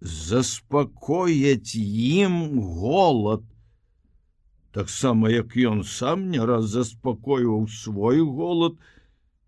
заспакояць 0.00 1.76
ім 1.76 2.60
голод. 2.80 3.44
Таксама 4.72 5.28
як 5.32 5.52
ён 5.56 5.84
сам 5.84 6.30
не 6.32 6.40
раз 6.40 6.72
заспакойваў 6.72 7.68
свой 7.68 8.24
голод 8.24 8.80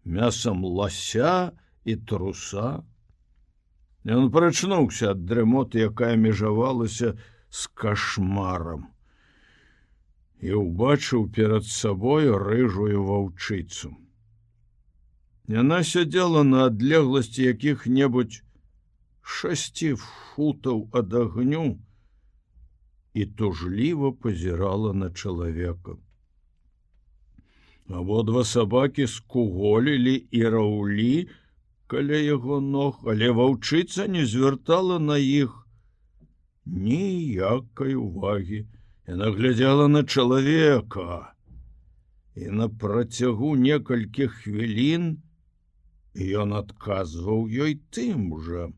мясам 0.04 0.64
лася 0.64 1.52
і 1.84 1.96
труса, 1.96 2.82
Ён 4.08 4.30
прачнуўся 4.32 5.10
ад 5.12 5.24
дрымоты, 5.28 5.84
якая 5.84 6.16
межавалася 6.16 7.12
з 7.50 7.60
кашмарам 7.76 8.86
і 10.40 10.54
ўбачыў 10.54 11.26
перад 11.34 11.66
сабою 11.66 12.38
рыжую 12.40 13.02
ваўчыцу. 13.04 13.90
Яна 15.52 15.80
сядзела 15.90 16.44
на 16.46 16.68
адлегласці 16.70 17.48
якіх-небудзь 17.50 18.40
шасці 19.36 19.94
футаў 20.00 20.84
ад 21.00 21.14
агню 21.20 21.64
і 23.14 23.26
тужліва 23.40 24.12
пазірала 24.12 24.92
на 25.02 25.10
чалавека. 25.10 25.96
Абодва 27.88 28.44
сабакі 28.44 29.06
скуголілі 29.08 30.14
і 30.30 30.44
раўлі, 30.54 31.28
каля 31.88 32.18
яго 32.22 32.60
ног, 32.64 33.00
але 33.04 33.30
ваўчыца 33.38 34.08
не 34.16 34.24
звяртала 34.26 34.98
на 34.98 35.16
іх 35.18 35.54
ніякай 36.66 37.94
увагі. 37.96 38.66
Яна 39.08 39.30
глядзела 39.36 39.88
на 39.88 40.04
чалавека. 40.04 41.32
І 42.36 42.52
на 42.60 42.68
працягу 42.68 43.56
некалькіх 43.56 44.44
хвілін 44.44 45.16
Ён 46.18 46.52
адказваў 46.58 47.46
ёй 47.46 47.74
тым 47.94 48.22
жа. 48.42 48.68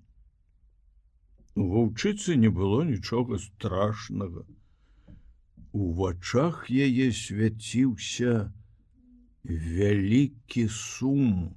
У 1.56 1.66
ваўчыцы 1.72 2.36
не 2.36 2.50
было 2.50 2.84
нічога 2.84 3.38
страшнага. 3.38 4.44
У 5.72 5.92
вачах 6.00 6.66
яе 6.68 7.06
свяціўся 7.12 8.52
вялікі 9.44 10.68
сум. 10.68 11.56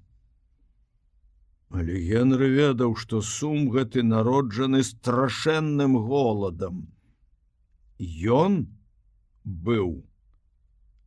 Але 1.73 1.99
Генры 2.05 2.47
ведаў, 2.53 2.91
што 3.03 3.19
сум 3.25 3.69
гэты 3.73 4.03
народжаны 4.05 4.83
страшэнным 4.85 5.97
голадам. 6.09 6.81
Ён 8.39 8.57
быў 9.43 10.03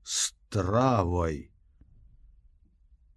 стравай. 0.02 1.50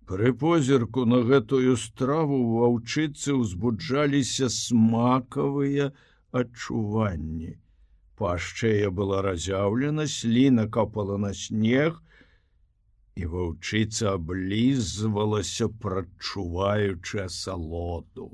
Пры 0.10 0.34
позірку 0.34 1.06
на 1.10 1.22
гэтую 1.26 1.74
страву 1.78 2.38
ваўчыцы 2.60 3.34
ўзбуджаліся 3.40 4.50
смакавыя 4.54 5.90
адчуванні. 6.34 7.58
Пашчэя 8.18 8.90
была 8.94 9.22
разяўлена, 9.26 10.06
сліна 10.06 10.66
капала 10.68 11.18
на 11.18 11.34
снег, 11.34 12.02
і 13.16 13.26
ваўчыца 13.34 14.14
аблізвалася, 14.18 15.70
прачуваючы 15.86 17.26
асалоду. 17.26 18.30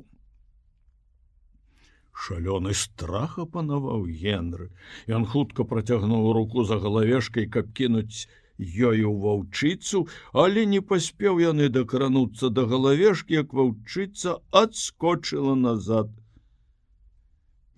Шалёны 2.16 2.74
страх 2.74 3.38
апанаваў 3.44 4.08
генры. 4.08 4.72
Ён 5.08 5.26
хутка 5.26 5.68
працягнуў 5.68 6.32
руку 6.38 6.64
за 6.64 6.80
галавешкай, 6.80 7.48
каб 7.52 7.74
кінуць, 7.76 8.28
ёю 8.58 9.12
ваўчыцу, 9.20 10.08
але 10.32 10.66
не 10.66 10.80
паспеў 10.80 11.40
яны 11.44 11.68
дакрануцца 11.70 12.50
да 12.50 12.64
галавешкі, 12.66 13.36
як 13.44 13.54
ваўчыца 13.54 14.40
адскочыла 14.52 15.56
назад. 15.56 16.14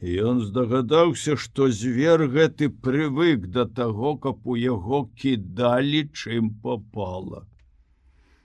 Ён 0.01 0.41
здагадаўся, 0.45 1.35
што 1.35 1.71
звер 1.73 2.27
гэты 2.29 2.69
прывык 2.69 3.47
да 3.49 3.65
таго, 3.65 4.15
каб 4.17 4.45
у 4.45 4.55
яго 4.55 5.09
кідалі 5.17 6.03
чым 6.13 6.53
попала. 6.61 7.47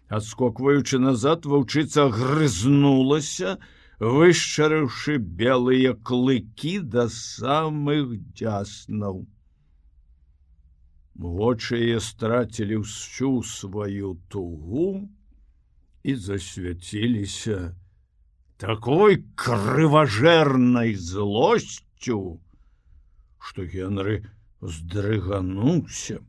Адскокваючы 0.09 0.99
назад 0.99 1.45
ваўчыца 1.45 2.09
грызнулася, 2.09 3.59
вышчарыўшы 4.01 5.19
белыя 5.19 5.93
клыкі 5.95 6.81
да 6.81 7.09
самых 7.09 8.17
дзяснаў 8.33 9.27
вочы 11.15 11.79
яе 11.79 12.01
страцілі 12.01 12.83
ўсю 12.83 13.43
сваю 13.47 14.17
тугу 14.29 15.07
і 16.03 16.15
засвяціліся 16.17 17.77
такой 18.63 19.25
крыважэрнай 19.35 20.95
злосцю, 20.95 22.39
што 23.43 23.65
Генры 23.67 24.23
здрыгануўся. 24.63 26.21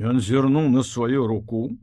Ён 0.00 0.20
зірнуў 0.24 0.70
на 0.72 0.82
сваю 0.82 1.26
руку, 1.28 1.76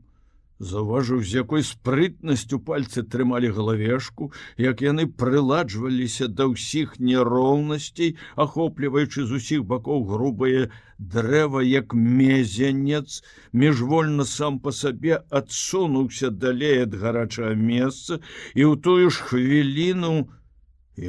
Заўважыў, 0.62 1.22
з 1.26 1.42
якой 1.42 1.62
спрытнасцю 1.66 2.60
пальцы 2.62 3.02
трымалі 3.02 3.50
галавешку, 3.56 4.30
як 4.56 4.82
яны 4.86 5.06
прыладжваліся 5.10 6.28
да 6.30 6.46
ўсіх 6.46 6.94
няроўнасцей, 7.02 8.14
ахопліваючы 8.36 9.26
з 9.26 9.40
усіх 9.40 9.64
бакоў 9.66 10.06
грубае 10.06 10.70
дрэва 10.98 11.64
як 11.66 11.94
мезянец, 11.94 13.26
міжвольна 13.52 14.24
сам 14.24 14.62
па 14.62 14.70
сабе 14.70 15.18
адсунуўся 15.30 16.30
далей 16.30 16.86
ад 16.86 16.94
гарачага 16.94 17.58
месца 17.58 18.22
і 18.54 18.62
ў 18.62 18.78
тую 18.78 19.10
ж 19.10 19.26
хвіліну 19.26 20.30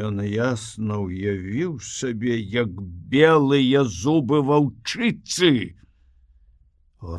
ён 0.10 0.26
ясна 0.26 0.98
ўявіў 1.06 1.78
сабе 1.86 2.42
як 2.42 2.74
белыя 3.14 3.86
зубы 3.86 4.42
ваўчыцы 4.42 5.78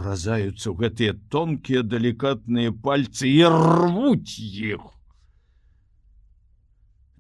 разаюцца 0.03 0.75
гэтыя 0.83 1.15
тонкія 1.31 1.83
далікатныя 1.95 2.75
пальцы 2.87 3.31
і 3.31 3.49
рвуць 3.55 4.39
іх. 4.41 4.93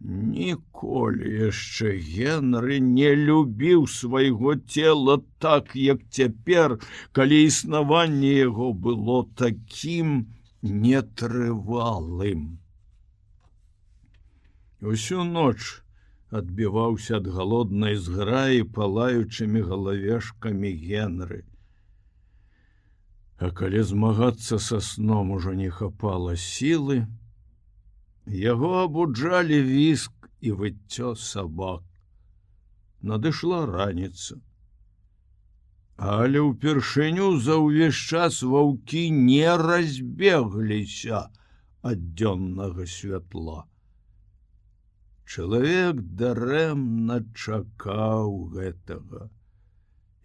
Ніколі 0.06 1.30
яшчэ 1.46 1.94
Генры 2.08 2.76
не 2.80 3.14
любіў 3.16 3.86
свайго 3.88 4.54
цела 4.56 5.16
так, 5.38 5.72
як 5.74 6.04
цяпер, 6.10 6.76
калі 7.12 7.40
існаванне 7.44 8.34
яго 8.34 8.72
было 8.72 9.24
такім 9.40 10.12
нетрывалым. 10.62 12.60
Усю 14.80 15.24
ноч 15.24 15.58
адбіваўся 16.30 17.18
ад 17.18 17.26
галоднай 17.32 17.96
зграі 17.96 18.62
палаючымі 18.78 19.64
галавешкамі 19.72 20.70
Генры. 20.86 21.44
А 23.38 23.50
калі 23.52 23.82
змагацца 23.84 24.58
са 24.58 24.80
сном 24.80 25.30
ужо 25.36 25.52
не 25.52 25.68
хапала 25.68 26.36
сілы, 26.40 27.04
яго 28.26 28.70
абуджалі 28.84 29.60
віск 29.66 30.30
і 30.40 30.52
выццё 30.60 31.14
сабак. 31.14 31.84
Надышла 33.02 33.66
раніца. 33.68 34.40
Але 35.96 36.40
ўпершыню 36.48 37.28
за 37.40 37.60
ўвесь 37.60 38.00
час 38.08 38.40
ваўкі 38.42 39.04
не 39.12 39.52
разбегліся 39.56 41.28
ад 41.84 42.00
дзённага 42.16 42.88
святла. 42.88 43.64
Чалавек 45.28 46.00
дарэмна 46.20 47.20
чакаў 47.32 48.36
гэтага. 48.56 49.28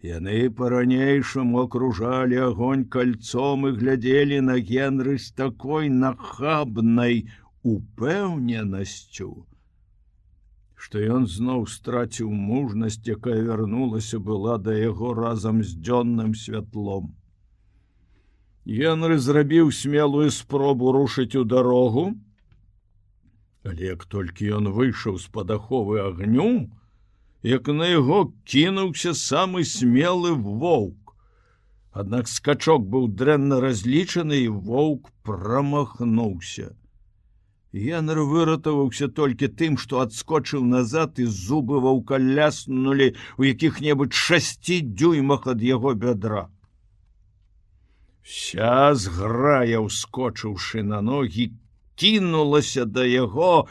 Яны 0.02 0.50
по-ранейшаму 0.50 1.60
акружалі 1.62 2.38
огонь 2.50 2.82
кольцом 2.90 3.68
і 3.68 3.70
глядзелі 3.78 4.40
на 4.42 4.58
генры 4.58 5.14
з 5.22 5.30
такой 5.30 5.86
нахабнай 5.94 7.30
упэўненасцю, 7.62 9.46
што 10.74 10.98
ён 10.98 11.30
зноў 11.30 11.70
страціў 11.70 12.34
мужнасць, 12.34 13.06
якая 13.06 13.38
вярнулася 13.46 14.18
была 14.18 14.58
да 14.58 14.74
яго 14.74 15.14
разам 15.14 15.62
з 15.62 15.78
дзённым 15.78 16.34
святлом. 16.34 17.14
Генры 18.66 19.22
зрабіў 19.22 19.70
смелую 19.70 20.34
спробу 20.34 20.90
рушыць 20.90 21.38
у 21.38 21.46
дарогу, 21.46 22.18
але 23.62 23.94
як 23.94 24.02
толькі 24.10 24.50
ён 24.58 24.74
выйшаў 24.74 25.22
з-пад 25.22 25.54
аховы 25.62 26.02
агню, 26.02 26.66
як 27.42 27.68
на 27.68 27.88
яго 27.90 28.32
кінуўся 28.44 29.14
самы 29.14 29.64
смелы 29.64 30.34
воўк. 30.34 31.16
Аднак 31.92 32.28
скачок 32.28 32.86
быў 32.88 33.08
дрэнна 33.08 33.60
разлічаны 33.60 34.38
і 34.44 34.48
воўк 34.48 35.10
прамахнуўся. 35.22 36.72
Янр 37.72 38.20
выратаваўся 38.28 39.08
толькі 39.08 39.48
тым, 39.48 39.76
што 39.80 40.00
адскочыў 40.04 40.64
назад 40.64 41.18
і 41.18 41.24
зубы 41.24 41.80
ваўка 41.80 42.18
ляснулі 42.20 43.14
у 43.40 43.48
якіх-небудзь 43.48 44.16
шасці 44.16 44.80
дзюймах 44.84 45.46
ад 45.48 45.64
яго 45.64 45.94
бядра. 45.94 46.48
Вся 48.22 48.94
зграя, 48.94 49.80
ускочыўшы 49.80 50.84
на 50.84 51.00
ногі, 51.00 51.50
кінулася 51.96 52.84
да 52.84 53.04
яго 53.08 53.66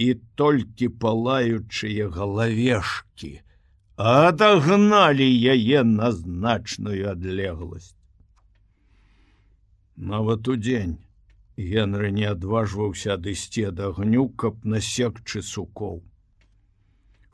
і 0.00 0.08
толькі 0.40 0.88
палаючыя 1.04 2.08
галавешкі 2.16 3.32
адагналі 4.00 5.28
яе 5.54 5.84
на 5.84 6.08
значную 6.16 7.10
адлегласць. 7.12 7.94
Нават 9.96 10.48
у 10.48 10.56
дзень 10.56 10.96
Генры 11.60 12.10
не 12.16 12.24
адважваўся 12.24 13.16
адысці 13.18 13.66
ад 13.70 13.80
агню, 13.84 14.28
каб 14.42 14.64
насекчы 14.64 15.42
сукоў. 15.44 16.00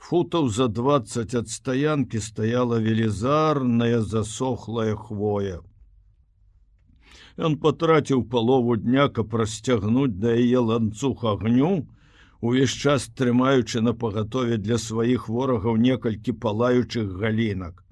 Футаў 0.06 0.48
за 0.56 0.66
двадцать 0.66 1.34
ад 1.38 1.48
стаянкі 1.48 2.18
стаяла 2.18 2.82
велізарная 2.82 4.02
засохлая 4.02 4.96
хвоя. 4.96 5.62
Ён 7.36 7.58
патраціў 7.62 8.24
палову 8.32 8.76
дня, 8.76 9.08
каб 9.08 9.34
расцягнуць 9.34 10.18
да 10.18 10.34
яе 10.34 10.58
ланцуг 10.58 11.24
агню, 11.24 11.86
увесь 12.46 12.74
час 12.86 13.08
трымаючы 13.20 13.82
на 13.84 13.92
пагатове 14.02 14.58
для 14.66 14.78
сваіх 14.82 15.28
ворагаў 15.28 15.80
некалькі 15.86 16.34
палаючых 16.44 17.16
галінак. 17.22 17.82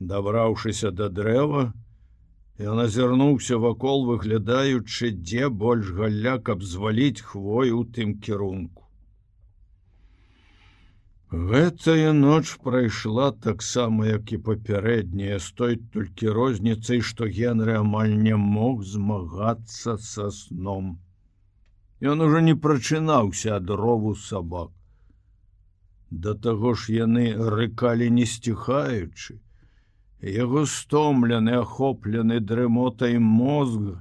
Дабраўшыся 0.00 0.90
да 0.90 1.08
дрэва, 1.20 1.68
ён 2.58 2.82
азірнуўся 2.82 3.58
вакол, 3.62 4.04
выглядаючы, 4.10 5.10
дзе 5.14 5.48
больш 5.48 5.94
галля, 5.94 6.38
каб 6.50 6.62
зваліць 6.62 7.22
хвой 7.22 7.70
у 7.70 7.84
тым 7.84 8.18
кірунку. 8.18 8.88
Гэтая 11.30 12.12
ноч 12.12 12.56
прайшла 12.64 13.32
таксама, 13.32 14.06
як 14.06 14.32
і 14.32 14.38
папярэдняя, 14.38 15.38
з 15.38 15.50
той 15.52 15.76
толькі 15.92 16.32
розніцай, 16.32 17.02
што 17.04 17.28
генры 17.28 17.76
амаль 17.76 18.14
не 18.16 18.34
мог 18.34 18.82
змагацца 18.82 19.98
са 19.98 20.30
сном. 20.30 20.96
Ён 22.00 22.20
ужо 22.22 22.40
не 22.40 22.54
прачынаўся 22.54 23.56
ад 23.56 23.70
рову 23.70 24.14
сабак. 24.14 24.70
Да 26.10 26.34
таго 26.34 26.74
ж 26.74 26.94
яны 26.94 27.34
рыкалі 27.34 28.08
не 28.10 28.26
сціхаючы. 28.26 29.40
Яго 30.22 30.66
стомлены, 30.66 31.58
ахоплены 31.62 32.38
дрымотай 32.40 33.18
мозг 33.18 33.98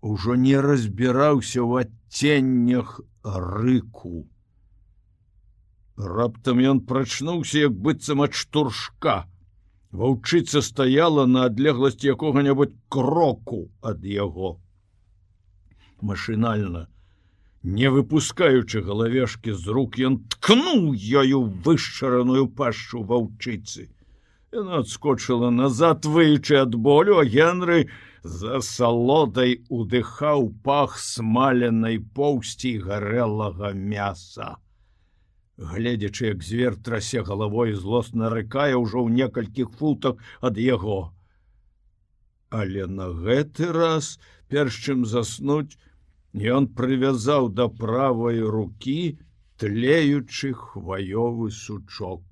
ужо 0.00 0.34
не 0.34 0.58
разбіраўся 0.58 1.62
ў 1.62 1.86
адценнях 1.86 3.00
рыку. 3.22 4.26
Раптам 5.96 6.58
ён 6.58 6.80
прачнуўся 6.90 7.66
як 7.66 7.76
быццам 7.76 8.22
ад 8.26 8.34
штуршка. 8.34 9.26
Ваўчыца 9.90 10.62
стаяла 10.62 11.26
на 11.26 11.44
адлегласць 11.50 12.02
якога-небудзь 12.02 12.78
кроку 12.88 13.68
ад 13.82 14.04
яго. 14.04 14.58
Машынальна, 16.02 16.88
не 17.62 17.90
выпускаючы 17.90 18.82
галавешкі 18.82 19.52
з 19.52 19.74
рук, 19.76 19.98
ён 19.98 20.20
ткнуў 20.34 20.94
ёю 21.22 21.42
вышчараную 21.66 22.46
пашчу 22.60 23.02
ваўчыцы. 23.02 23.90
Яна 24.52 24.80
адскочыла 24.84 25.50
назад, 25.50 26.06
выючы 26.06 26.56
ад 26.62 26.74
болю, 26.74 27.18
а 27.18 27.24
Генры 27.24 27.90
за 28.22 28.60
салодай 28.60 29.60
удыхаў 29.68 30.50
пах 30.64 30.98
смаленай 30.98 32.00
поўсці 32.00 32.74
гарэлага 32.88 33.72
мяса 33.74 34.56
гледзячы 35.60 36.26
як 36.32 36.42
звер 36.42 36.76
трасе 36.76 37.22
галавой 37.22 37.72
злосна 37.76 38.30
рыкае 38.32 38.74
ўжо 38.80 39.04
ў 39.04 39.08
некалькіх 39.20 39.76
футах 39.76 40.16
ад 40.40 40.56
яго. 40.56 41.12
Але 42.50 42.86
на 42.88 43.12
гэты 43.12 43.70
раз, 43.76 44.16
перш 44.48 44.80
чым 44.80 45.04
заснуць, 45.04 45.76
ён 46.34 46.68
прывязаў 46.78 47.48
да 47.50 47.68
правай 47.68 48.40
рукі 48.40 49.18
тлеючы 49.60 50.52
хваёвы 50.54 51.50
сучок. 51.50 52.22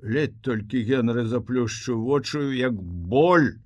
Ледь 0.00 0.40
толькі 0.42 0.84
генры 0.84 1.24
заплюшчу 1.26 1.98
вочую 2.00 2.54
як 2.56 2.74
боль, 2.74 3.58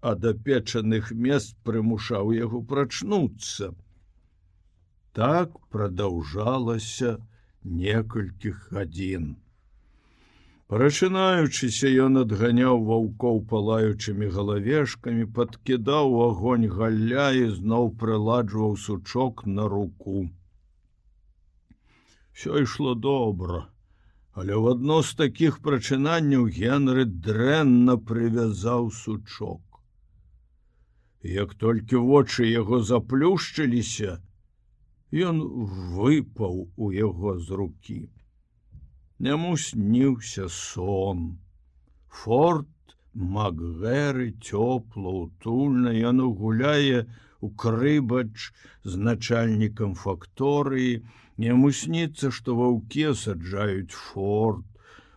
а 0.00 0.14
да 0.14 0.34
печаных 0.34 1.12
мест 1.12 1.56
прымушаў 1.62 2.32
яго 2.34 2.62
прачнуцца. 2.62 3.72
Так 5.12 5.54
прадаўжалася, 5.70 7.22
некалькіх 7.62 8.68
гадзін. 8.72 9.36
Прачынаючыся 10.72 11.88
ён 12.02 12.14
адганяў 12.18 12.78
ваўкоў 12.90 13.40
палаючымі 13.48 14.28
галавешкамі, 14.36 15.26
падкідаў 15.38 16.14
агонь 16.26 16.64
галля 16.76 17.26
і 17.40 17.42
зноў 17.56 17.90
прыладжваў 18.02 18.72
сучок 18.84 19.42
на 19.56 19.66
руку. 19.72 20.22
Всё 22.32 22.62
ішло 22.62 22.94
добра, 23.08 23.60
але 24.32 24.56
ў 24.56 24.78
адно 24.78 24.96
з 25.10 25.12
такіх 25.20 25.60
прачынанняў 25.68 26.48
Генры 26.60 27.04
дрэнна 27.28 27.98
прывязаў 28.12 28.88
сучок. 29.02 29.82
Як 31.34 31.52
толькі 31.66 32.00
вочы 32.08 32.48
яго 32.48 32.80
заплюшчыліся, 32.94 34.16
Ён 35.12 35.40
выпаў 36.00 36.72
у 36.76 36.90
яго 36.96 37.38
з 37.38 37.60
рукі. 37.60 38.00
Няму 39.22 39.56
сніўся 39.56 40.48
сон. 40.50 41.38
Форт 42.20 42.96
Макгэры 43.14 44.28
цёпла 44.42 45.10
утульна 45.24 45.92
яно 45.96 46.30
гуляе 46.42 47.06
у 47.40 47.50
крыбач 47.64 48.50
з 48.84 48.98
начальнікам 49.08 49.94
факторыі, 49.94 51.02
Яму 51.42 51.70
сніцца, 51.72 52.28
што 52.30 52.54
ваўке 52.54 53.14
саджаюць 53.18 53.96
форт. 53.98 54.66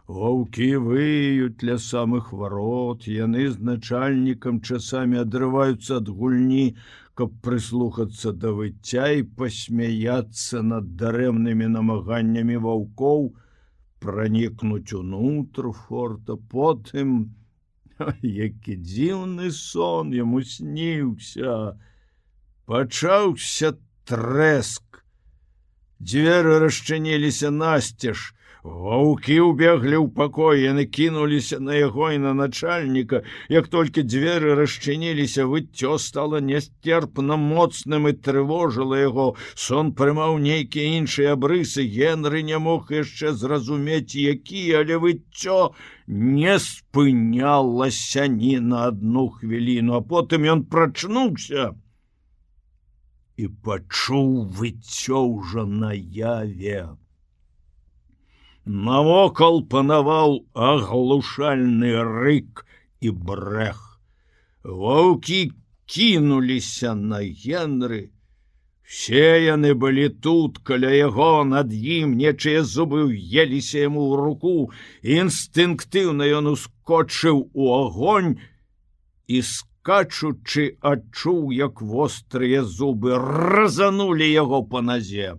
Ваўкі 0.08 0.68
выюць 0.86 1.65
ля 1.68 1.76
самых 1.82 2.32
варот, 2.32 3.08
яны 3.10 3.50
з 3.52 3.58
начальнікам 3.70 4.62
часамі 4.62 5.20
адрываюцца 5.22 5.98
ад 5.98 6.10
гульні, 6.20 6.78
каб 7.20 7.34
прыслухацца 7.41 8.32
да 8.44 8.54
выцця 8.60 9.10
і 9.20 9.26
пасмяяцца 9.39 10.62
над 10.62 10.96
дарэмнымі 11.02 11.68
намаганнямі 11.76 12.62
ваўкоў, 12.68 13.34
пранікнуць 14.06 14.94
унутр 14.94 15.72
форта 15.86 16.38
потым, 16.54 17.15
які 18.22 18.78
дзіўны 18.86 19.50
сон 19.56 20.13
яму 20.13 20.44
сніўся, 20.46 21.56
пачаўся 22.70 23.74
трэск. 24.06 25.02
Дзверы 26.00 26.60
расчыніліся 26.65 27.50
насцеж, 27.56 28.35
Ваўкі 28.65 29.36
ўбеглі 29.45 29.97
ў 30.01 30.10
пакой, 30.17 30.65
яны 30.65 30.84
кінуліся 30.89 31.60
на 31.62 31.75
яго 31.78 32.08
і 32.10 32.17
на 32.23 32.32
начальніка. 32.34 33.21
Як 33.54 33.67
толькі 33.69 34.01
дзверы 34.01 34.56
расчыніліся, 34.58 35.45
выццё 35.51 35.99
стала 36.01 36.41
нестерпна 36.41 37.38
моцным 37.38 38.10
і 38.10 38.15
трывожыла 38.25 38.97
яго. 39.04 39.28
Сон 39.54 39.93
прымаў 39.93 40.41
нейкія 40.47 40.97
іншыя 40.97 41.38
абрысы. 41.38 41.86
Генры 41.86 42.41
не 42.41 42.58
мог 42.58 42.89
яшчэ 42.89 43.38
зразумець, 43.38 44.17
які, 44.17 44.65
але 44.82 44.97
выццё 44.97 45.62
не 46.10 46.58
спынялася 46.58 48.25
ні 48.25 48.58
на 48.73 48.89
одну 48.89 49.30
хвіліну, 49.30 49.93
а 49.93 50.01
потым 50.01 50.49
ён 50.58 50.65
прачнуўся 50.65 51.69
і 53.38 53.47
пачуў 53.62 54.30
выццё 54.58 55.21
ўжо 55.38 55.69
наяве 55.69 56.95
навокал 58.65 59.62
панаваў 59.62 60.41
аглушальны 60.54 61.93
рык 62.01 62.65
і 63.01 63.12
брэх. 63.12 64.01
Воўкі 64.63 65.54
кінуліся 65.86 66.95
на 66.95 67.21
генры. 67.21 68.10
Все 68.86 69.41
яны 69.41 69.73
былі 69.73 70.10
тут, 70.10 70.58
каля 70.65 70.89
яго 70.93 71.43
над 71.43 71.73
ім 71.73 72.17
нечыя 72.17 72.62
зубы 72.63 73.06
ўеліся 73.06 73.86
яму 73.86 74.01
ў 74.10 74.13
руку, 74.17 74.54
інстынктыўна 75.01 76.25
ён 76.25 76.54
ускочыў 76.54 77.49
у 77.54 77.63
огонь 77.73 78.38
і 79.25 79.41
скачучы 79.41 80.78
адчуў, 80.82 81.49
як 81.54 81.82
вострыя 81.82 82.62
зубы 82.62 83.17
разанули 83.17 84.30
яго 84.30 84.62
па 84.62 84.82
назе. 84.82 85.34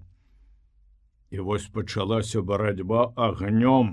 І 1.36 1.42
вось 1.44 1.64
пачалася 1.68 2.40
барацьба 2.40 3.00
агнём. 3.24 3.88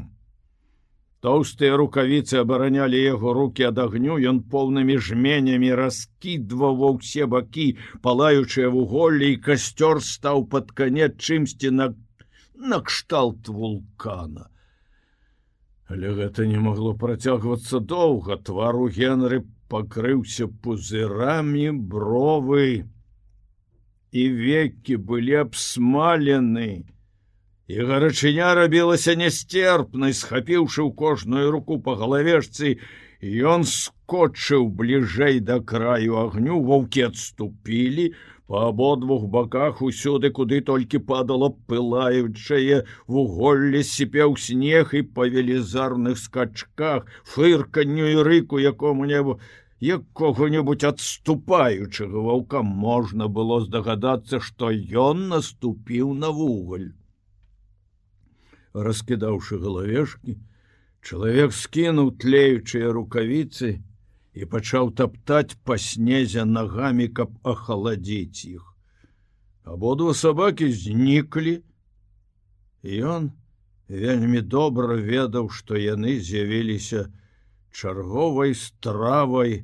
Тоўстыя 1.23 1.75
рукавіцы 1.79 2.37
абаранялі 2.39 3.01
яго 3.03 3.33
руки 3.35 3.65
ад 3.69 3.81
агню, 3.83 4.15
ён 4.31 4.39
поўнымі 4.53 4.95
жменямі 5.07 5.71
раскідваў 5.79 6.77
ва 6.83 6.91
ўсе 6.95 7.27
бакі, 7.33 7.65
палаючыя 8.05 8.69
вуголлі 8.75 9.31
і 9.33 9.41
касцёр 9.47 9.99
стаў 10.11 10.45
пад 10.55 10.71
канец 10.71 11.19
чымсьці 11.19 11.73
на 11.81 11.89
накшталт 12.55 13.51
вулкана. 13.51 14.47
Але 15.91 16.15
гэта 16.21 16.47
не 16.47 16.63
магло 16.63 16.95
працягвацца 17.03 17.83
доўга, 17.95 18.39
твару 18.39 18.87
генры 18.87 19.43
пакрыўся 19.67 20.47
пузырамі 20.47 21.67
бровы. 21.75 22.87
І 24.15 24.23
векі 24.31 24.99
былі 25.11 25.39
абсмалены, 25.43 26.71
і 27.67 27.79
гарачыня 27.87 28.51
рабілася 28.59 29.15
нястерпнай 29.15 30.13
схапіўшы 30.19 30.83
ў 30.83 30.91
кожную 30.99 31.47
руку 31.55 31.79
по 31.79 31.95
галавешцы 31.95 32.75
ён 33.23 33.63
скотчыў 33.63 34.67
бліжэй 34.79 35.39
да 35.49 35.59
краю 35.71 36.17
агню 36.21 36.59
ваўкі 36.69 37.05
адступілі 37.07 38.07
по 38.51 38.67
абодвух 38.67 39.29
баках 39.35 39.79
усюды 39.81 40.31
куды 40.39 40.59
толькі 40.69 40.99
падала 41.11 41.49
пылаючае 41.71 42.83
вуголле 43.07 43.83
сіпеў 43.91 44.35
снег 44.45 44.91
і 44.99 45.03
па 45.15 45.27
велізарных 45.35 46.19
скачках 46.19 47.07
фырканню 47.35 48.09
і 48.11 48.25
рыку 48.27 48.59
якому-небу 48.59 49.37
якога-небудзь 49.79 50.89
адступаючага 50.91 52.25
ваўка 52.27 52.61
можна 52.83 53.31
было 53.39 53.61
здагадацца 53.63 54.43
што 54.49 54.73
ён 55.05 55.23
наступіў 55.31 56.11
на 56.25 56.35
вуголь 56.41 56.91
раскідаўшы 58.73 59.59
галавешкі, 59.61 60.37
чалавек 61.05 61.53
скінуў 61.53 62.13
тлеючыя 62.17 62.91
рукавіцы 62.95 63.79
і 64.33 64.45
пачаў 64.49 64.91
таптаць 64.97 65.57
па 65.63 65.77
снезе 65.77 66.45
нагамі, 66.45 67.07
каб 67.07 67.33
ахаладзіць 67.43 68.45
іх. 68.49 68.63
Абодва 69.63 70.13
сабакі 70.17 70.71
зніклі. 70.73 71.61
Ён 72.83 73.31
вельмі 73.87 74.41
добра 74.41 74.97
ведаў, 74.97 75.49
што 75.49 75.77
яны 75.77 76.17
з'явіліся 76.19 77.07
чарговай 77.71 78.55
стравай 78.57 79.63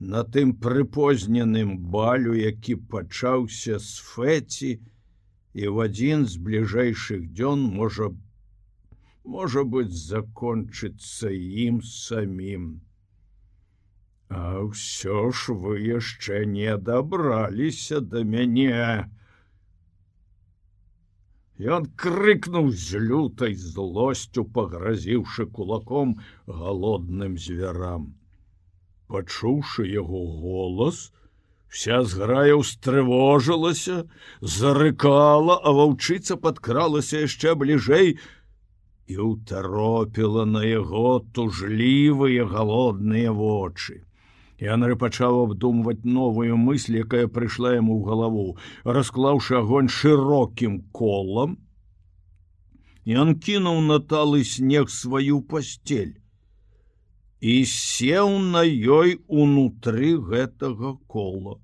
на 0.00 0.24
тым 0.24 0.52
прыпозненым 0.56 1.78
балю, 1.94 2.34
які 2.34 2.76
пачаўся 2.76 3.78
з 3.78 4.00
фэці, 4.10 4.72
і 5.54 5.66
в 5.66 5.80
адзін 5.86 6.26
з 6.26 6.36
бліжэйшых 6.36 7.30
дзён 7.32 7.62
можа 7.78 8.10
можа 9.36 9.64
быць 9.74 9.94
закончыцца 9.94 11.32
ім 11.64 11.80
самім. 11.92 12.68
А 14.28 14.42
ўсё 14.66 15.30
ж 15.30 15.56
вы 15.64 15.78
яшчэ 15.86 16.44
не 16.52 16.76
дабраліся 16.90 18.00
да 18.12 18.22
мяне. 18.34 19.08
Ён 21.78 21.90
крыкнуў 22.04 22.70
з 22.84 23.02
лютай 23.10 23.58
злосцю, 23.66 24.46
пагразіўшы 24.56 25.50
кулаком 25.58 26.16
галодным 26.46 27.36
звярам 27.48 28.08
пачуўшы 29.10 29.86
яго 29.90 30.22
голас, 30.40 31.10
вся 31.68 32.02
зграя 32.06 32.54
ўстрывожылася, 32.60 34.06
зарыкала, 34.40 35.58
а 35.58 35.74
ваўчыца 35.78 36.38
падкралася 36.44 37.26
яшчэ 37.26 37.54
бліжэй 37.62 38.14
і 39.10 39.16
ўтаропіла 39.30 40.44
на 40.46 40.62
яго 40.66 41.18
тужлівыя 41.34 42.46
галодныя 42.46 43.34
вочы. 43.34 44.04
Янры 44.60 44.94
пачаў 45.00 45.40
абдумваць 45.46 46.04
новую 46.04 46.56
мысль, 46.60 47.00
якая 47.02 47.26
прыйшла 47.26 47.74
яму 47.74 47.96
ў 47.98 48.02
галаву, 48.06 48.46
расклаўшы 48.84 49.56
агонь 49.60 49.88
шырокім 49.88 50.80
колам. 50.92 51.56
Ён 53.08 53.34
кінуў 53.40 53.80
на 53.88 53.98
талы 53.98 54.44
снег 54.44 54.92
сваю 54.92 55.40
пасцель 55.40 56.20
і 57.40 57.64
сеў 57.64 58.36
на 58.52 58.62
ёй 58.68 59.16
унутры 59.26 60.12
гэтага 60.20 60.92
кола. 61.08 61.56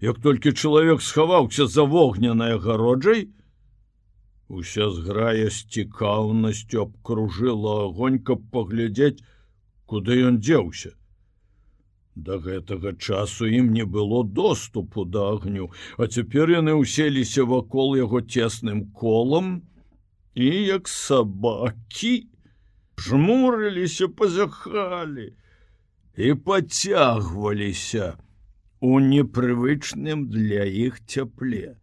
Як 0.00 0.22
толькі 0.22 0.52
чалавек 0.52 1.02
схаваўся 1.02 1.66
за 1.66 1.82
вогненай 1.82 2.54
агароджай, 2.54 3.26
уся 4.48 4.90
зграя 4.90 5.50
з 5.50 5.64
цікаўнасцю 5.76 6.82
абкружыла 6.86 7.74
агонь, 7.86 8.18
каб 8.18 8.44
паглядзець, 8.52 9.22
куды 9.86 10.22
ён 10.28 10.38
дзеўся. 10.40 10.94
Да 12.16 12.38
гэтага 12.40 12.94
часу 12.96 13.46
ім 13.46 13.72
не 13.76 13.84
было 13.84 14.24
доступу 14.24 15.04
да 15.04 15.36
агню, 15.36 15.70
а 15.98 16.06
цяпер 16.06 16.50
яны 16.50 16.76
ўселіся 16.80 17.44
вакол 17.44 17.96
яго 17.96 18.22
цесным 18.24 18.86
колам 18.92 19.68
і 20.34 20.48
як 20.48 20.88
сабакі, 20.88 22.14
жмурыліся 22.96 24.08
пазахалі 24.08 25.34
і 26.16 26.34
пацягваліся 26.48 28.16
у 28.80 29.00
непрывычным 29.00 30.28
для 30.32 30.64
іх 30.64 31.04
цяпле. 31.04 31.76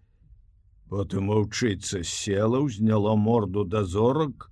Потым 0.93 1.29
ваўчыца 1.33 2.03
села, 2.05 2.59
узняла 2.61 3.15
морду 3.15 3.63
дазорак 3.65 4.51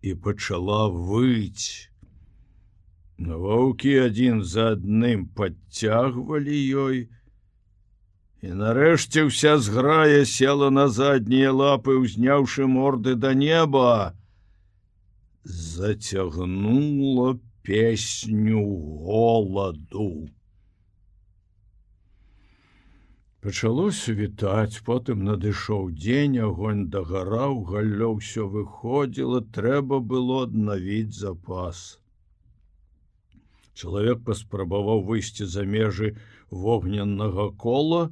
і 0.00 0.14
пачала 0.26 0.88
выць. 0.88 1.92
Ваўкі 3.18 3.92
адзін 4.06 4.40
за 4.52 4.70
адным 4.76 5.26
падцягвалі 5.36 6.56
ёй, 6.84 7.02
І 8.46 8.54
нарэшце 8.62 9.26
ўся 9.28 9.52
зграя 9.60 10.24
села 10.24 10.70
на 10.70 10.86
заднія 10.88 11.52
лапы, 11.52 11.98
узняўшы 12.00 12.68
морды 12.72 13.14
да 13.16 13.34
неба, 13.34 14.16
зацягнула 15.44 17.28
песню 17.60 18.64
голаду. 19.04 20.10
Пачалося 23.46 24.12
вітаць, 24.18 24.82
потым 24.86 25.20
надышоў 25.26 25.82
дзень, 25.94 26.32
агонь 26.46 26.80
дагараў, 26.94 27.60
галлё 27.68 28.08
ўсё 28.14 28.46
выходзіла, 28.54 29.38
трэба 29.58 30.00
было 30.12 30.38
аднавіць 30.46 31.14
запас. 31.18 31.82
Чалавек 33.78 34.26
паспрабаваў 34.26 35.04
выйсці 35.12 35.46
за 35.52 35.62
межы 35.76 36.10
вогненнага 36.50 37.46
кола, 37.54 38.02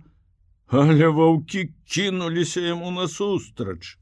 але 0.84 1.10
ваўкі 1.18 1.66
кінуліся 1.82 2.62
яму 2.68 2.94
насустрач. 3.00 3.98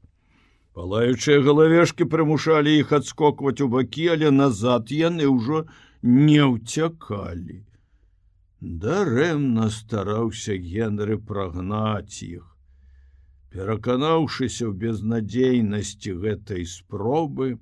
Палаючыя 0.77 1.41
галавешкі 1.49 2.11
прымушалі 2.13 2.77
іх 2.85 2.93
адскокваць 3.01 3.57
у 3.65 3.73
бакі, 3.73 4.09
але 4.19 4.29
назад 4.29 4.93
яны 5.01 5.33
ўжо 5.33 5.65
не 6.05 6.41
ўцякалі. 6.55 7.63
Дарэмна 8.63 9.67
стараўся 9.69 10.55
Генры 10.55 11.17
прагнаць 11.31 12.23
іх. 12.23 12.45
Пераканаўшыся 13.51 14.69
ў 14.69 14.73
безнадзейнасці 14.83 16.15
гэтай 16.23 16.63
спробы, 16.75 17.59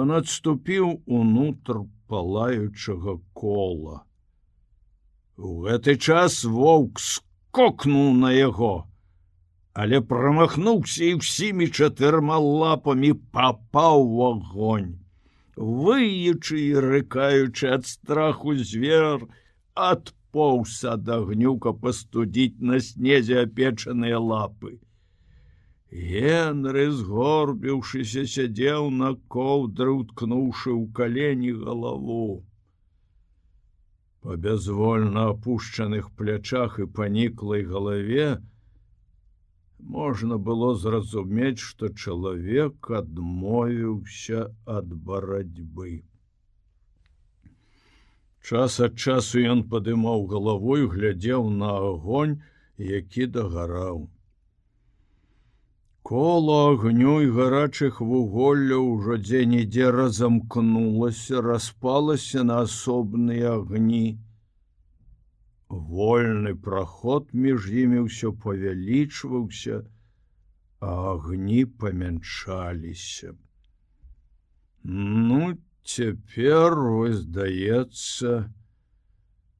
ён 0.00 0.12
адступіў 0.18 0.92
унутр 1.06 1.82
палаючага 2.12 3.16
кола. 3.32 4.04
У 5.40 5.64
гэты 5.64 5.96
час 5.96 6.44
воўк 6.44 7.00
скокнуў 7.00 8.14
на 8.20 8.36
яго 8.36 8.74
але 9.72 10.00
прамахнуўся 10.00 11.04
і 11.08 11.18
ўсімі 11.20 11.68
чатырма 11.70 12.38
лапамі 12.42 13.12
папаў 13.36 14.02
у 14.02 14.18
агонь. 14.26 14.98
Выючы 15.56 16.58
і 16.58 16.82
рыкаючы 16.84 17.70
ад 17.76 17.86
страху 17.86 18.56
звер, 18.56 19.24
адпоўс 19.74 20.76
ад 20.92 21.08
агнюка 21.08 21.72
пастудзіць 21.72 22.60
на 22.60 22.80
снезе 22.80 23.42
апечаныя 23.42 24.18
лапы. 24.18 24.78
Генры, 25.90 26.84
згорбіўшыся, 26.94 28.22
сядзеў 28.32 28.90
на 28.94 29.14
коўдры, 29.34 29.90
уткнуўшы 30.02 30.70
ў 30.70 30.86
калені 30.94 31.50
галаву. 31.64 32.44
Па 34.22 34.36
бязвольна 34.36 35.30
апушчаных 35.34 36.10
плячах 36.14 36.78
і 36.78 36.86
паніклай 36.86 37.64
галаве, 37.64 38.28
можна 39.80 40.38
было 40.38 40.74
зразумець, 40.74 41.58
што 41.58 41.88
чалавек 41.88 42.90
адмовіўся 43.00 44.46
ад 44.66 44.94
барацьбы. 44.94 46.04
Час 48.42 48.80
ад 48.86 48.96
часу 48.98 49.42
ён 49.54 49.66
падымаў 49.72 50.24
галавой, 50.30 50.86
глядзеў 50.94 51.50
на 51.50 51.74
агонь, 51.90 52.40
які 52.78 53.26
дагараў. 53.36 54.08
Кола 56.02 56.72
агню 56.72 57.20
і 57.22 57.28
гарачых 57.36 58.00
вуголля 58.00 58.78
ўжо 58.82 59.18
дзе-нідзе 59.20 59.90
разамкнулася, 59.94 61.42
распалася 61.44 62.42
на 62.48 62.62
асобныя 62.66 63.52
агні, 63.60 64.18
вольны 65.68 66.54
праход 66.66 67.28
між 67.32 67.68
імі 67.84 68.08
ўсё 68.08 68.32
павялічваўся, 68.32 69.84
а 70.80 70.90
агні 71.14 71.64
памяншаліся. 71.84 73.36
Ну, 74.82 75.54
цяпер 75.84 76.74
вы 76.78 77.12
здаецца, 77.14 78.52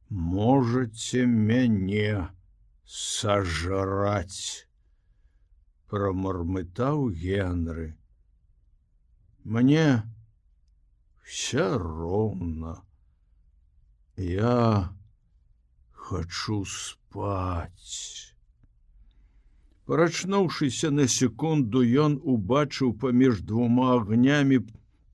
можете 0.09 1.26
мяне 1.26 2.28
сажраць, 2.85 4.66
прамармытаў 5.88 7.11
Генры. 7.11 7.96
Мне 9.44 10.02
все 11.22 11.78
роўна. 11.78 12.83
Я 14.16 14.92
хочу 15.92 16.64
спать. 16.64 18.35
Парачнуўшыся 19.87 20.90
на 20.90 21.09
секунду, 21.09 21.83
ён 21.83 22.20
убачыў 22.22 22.92
паміж 22.99 23.40
двума 23.42 23.94
агнямі 23.94 24.59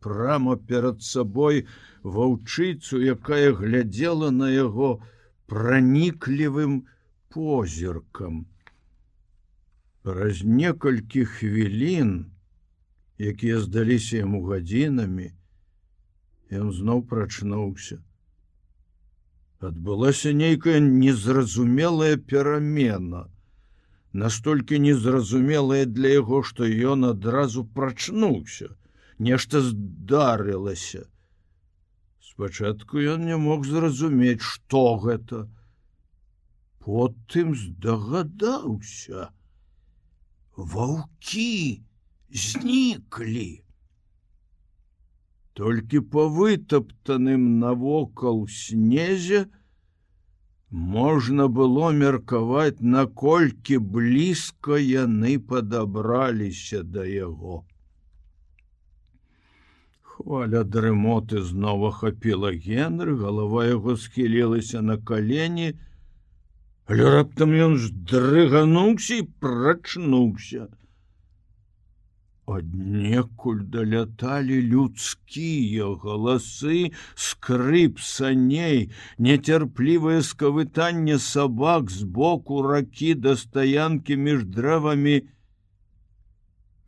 прама 0.06 0.56
перад 0.70 1.02
сабой 1.02 1.66
ваўчыцу, 2.16 3.02
якая 3.02 3.52
глядзела 3.60 4.30
на 4.30 4.50
яго 4.54 4.90
праніклівым 5.50 6.78
позіркам. 7.34 8.46
Праз 10.06 10.42
некалькі 10.46 11.26
хвілін, 11.36 12.12
якія 13.18 13.62
здаліся 13.66 14.22
яму 14.22 14.46
гадзінамі, 14.46 15.32
ён 16.64 16.70
зноў 16.72 17.02
прачнуўся 17.10 17.98
адбылася 19.66 20.32
нейкая 20.32 20.80
незразумелая 20.80 22.16
перамена 22.32 23.22
настолькі 24.12 24.78
незразумелая 24.86 25.84
для 25.86 26.12
яго 26.20 26.42
што 26.50 26.68
ён 26.92 27.08
адразу 27.10 27.64
прачнуўся 27.78 28.68
нешта 29.18 29.60
здарылася. 29.60 31.06
Спачатку 32.20 33.00
ён 33.00 33.24
не 33.24 33.36
мог 33.36 33.64
зразумець 33.64 34.44
што 34.44 34.96
гэта. 35.00 35.46
Потым 36.84 37.54
здагадаўся. 37.56 39.30
Ваўкі 40.56 41.82
зніклі. 42.30 43.62
Толькі 45.56 46.00
по 46.00 46.28
вытаптаным 46.28 47.58
навокал 47.58 48.46
снезе 48.46 49.46
можна 50.70 51.48
было 51.48 51.92
меркаваць 51.96 52.84
наколькі 52.84 53.78
блізка 53.78 54.76
яны 54.76 55.38
падабраліся 55.40 56.82
да 56.82 57.06
яго 57.08 57.64
хваля 60.16 60.62
дрымоты 60.76 61.42
знова 61.50 61.92
хапіла 61.98 62.52
генры 62.68 63.16
голова 63.20 63.66
яго 63.68 63.96
схілілася 64.04 64.80
на 64.90 64.96
калені 65.10 65.68
але 66.86 67.12
раптам 67.18 67.52
ён 67.68 67.76
здрыгануўся 67.84 69.20
і 69.20 69.28
прачнуўся 69.44 70.68
Аднекуль 72.46 73.62
даляталі 73.74 74.56
людскія 74.72 75.86
галасы, 76.02 76.92
скрып 77.18 77.98
саней, 77.98 78.86
нецярплівае 79.18 80.20
скавытанне 80.28 81.18
сабак 81.24 81.90
з 81.90 82.06
боку 82.18 82.62
ракі 82.62 83.10
да 83.24 83.34
стаянкі 83.40 84.16
між 84.28 84.46
дрэвамі. 84.58 85.16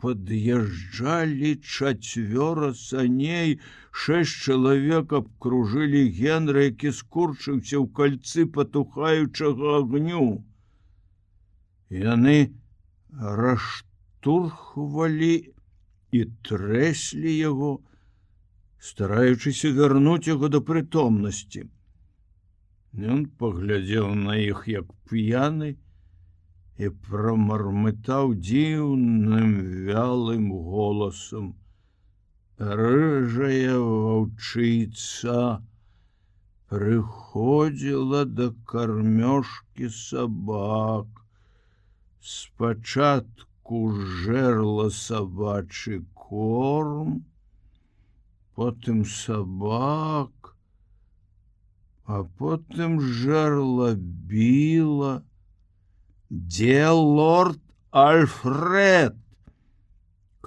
Пад'язджалі 0.02 1.50
чацвёра 1.58 2.70
саней, 2.80 3.58
шэсць 3.90 4.36
чалавек 4.46 5.16
абкружылі 5.20 6.04
генра, 6.20 6.68
які 6.70 6.94
скурчыўся 7.00 7.76
ў 7.82 7.86
кальцы 7.98 8.46
патухаючага 8.46 9.74
агню. 9.82 10.28
Яны 11.90 12.38
рашту 13.10 13.88
штурхвалі 14.18 15.54
і 16.12 16.20
трэслі 16.42 17.32
яго, 17.38 17.70
стараючыся 18.78 19.70
вярнуць 19.76 20.26
яго 20.28 20.48
да 20.50 20.60
прытомнасці. 20.60 21.62
Ён 22.98 23.26
паглядзеў 23.38 24.14
на 24.14 24.34
іх 24.42 24.64
як 24.66 24.90
п'яны 25.10 25.70
і 25.70 25.76
прамармытаў 26.86 28.34
дзіўным 28.38 29.54
вялым 29.86 30.50
голасам: 30.52 31.56
Рыжая 32.58 33.78
ваўчыца 33.78 35.62
прыходзіла 36.70 38.24
да 38.24 38.50
кармёшкі 38.64 39.90
сабак. 39.90 41.06
Спачатку 42.20 43.92
жерла 44.22 44.90
сабачы 44.90 46.04
корм, 46.14 47.24
потым 48.54 49.04
сабак, 49.04 50.54
а 52.04 52.22
потым 52.38 53.00
жерла 53.00 53.94
біла, 53.94 55.22
дзе 56.30 56.88
лорд 56.88 57.60
Альфред 57.90 59.16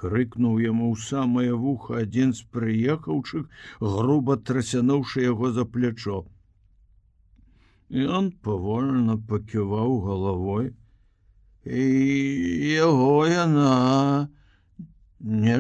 крыкнуў 0.02 0.58
яму 0.66 0.90
ў 0.94 0.98
самае 1.06 1.54
вуха 1.54 2.02
адзін 2.02 2.34
з 2.34 2.46
прыехаўчых, 2.54 3.46
груба 3.82 4.38
трасянуўшы 4.50 5.26
яго 5.26 5.52
за 5.54 5.66
плячо. 5.66 6.26
Ён 7.92 8.32
павольна 8.42 9.18
паківаў 9.30 9.98
галавой, 10.06 10.74
і 11.66 11.86
яго 12.74 13.28
яна 13.30 14.30
не 15.22 15.58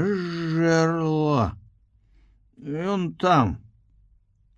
жерла 0.58 1.52
ён 2.62 3.14
там 3.14 3.58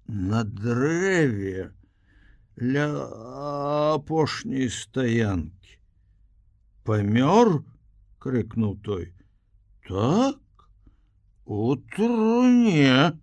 на 0.07 0.43
дрэве 0.43 1.71
ля 2.57 2.87
апошняй 3.95 4.69
стаянкі 4.69 5.77
памёр 6.83 7.63
крыкнуў 8.19 8.77
той. 8.83 9.11
Так? 9.87 10.39
У 11.45 11.75
труне 11.75 13.19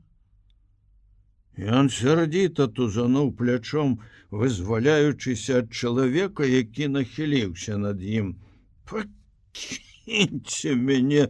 Ён 1.61 1.91
сярдзіта 1.93 2.69
тузануў 2.73 3.33
плячом, 3.37 4.01
вызваляючыся 4.31 5.61
ад 5.61 5.73
чалавека, 5.77 6.45
які 6.49 6.89
нахіліўся 6.89 7.77
над 7.77 8.01
ім. 8.01 8.37
Пакіньце 8.89 10.75
мяне 10.75 11.29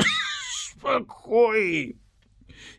спакой 0.00 1.96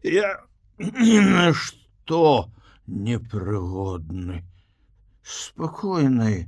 Я 0.04 0.44
ні 0.78 1.20
на 1.32 1.54
што 1.54 2.52
непрыгодны 2.88 4.44
спакойнай 5.24 6.48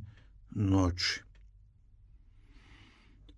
ночы. 0.51 1.21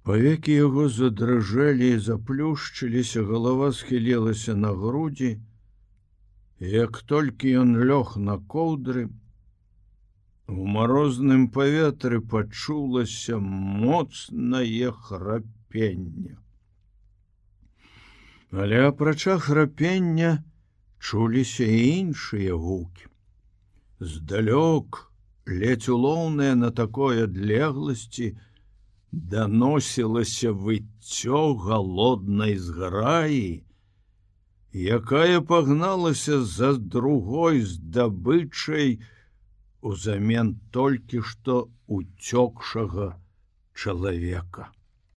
Павекі 0.05 0.53
яго 0.53 0.89
задражалі 0.89 1.89
і 1.95 1.99
заплюшчыліся, 1.99 3.23
галава 3.25 3.71
схілілася 3.73 4.55
на 4.55 4.71
грудзі, 4.73 5.39
Як 6.59 7.01
толькі 7.03 7.51
ён 7.59 7.75
лёг 7.83 8.15
на 8.15 8.37
коўдры, 8.39 9.09
у 10.47 10.65
марозным 10.65 11.49
паветры 11.51 12.21
пачулася 12.21 13.39
моцнае 13.39 14.91
храпенне. 14.91 16.37
Але 18.51 18.87
апрача 18.87 19.37
храпення 19.37 20.43
чуліся 20.99 21.65
і 21.65 21.89
іншыя 21.99 22.55
гукі. 22.55 23.11
Здалёк, 23.99 25.11
ледзь 25.45 25.89
улоўныя 25.89 26.55
на 26.55 26.71
такой 26.71 27.23
адлегласці, 27.23 28.33
даносілася 29.11 30.51
выццё 30.51 31.55
галоднай 31.55 32.57
зграі, 32.57 33.63
якая 34.75 35.39
пагналася 35.41 36.43
за 36.43 36.75
другой 36.75 37.61
здабычай 37.61 38.99
узамен 39.81 40.59
толькі 40.75 41.21
што 41.21 41.69
уцёкшага 41.87 43.15
чалавека. 43.71 44.74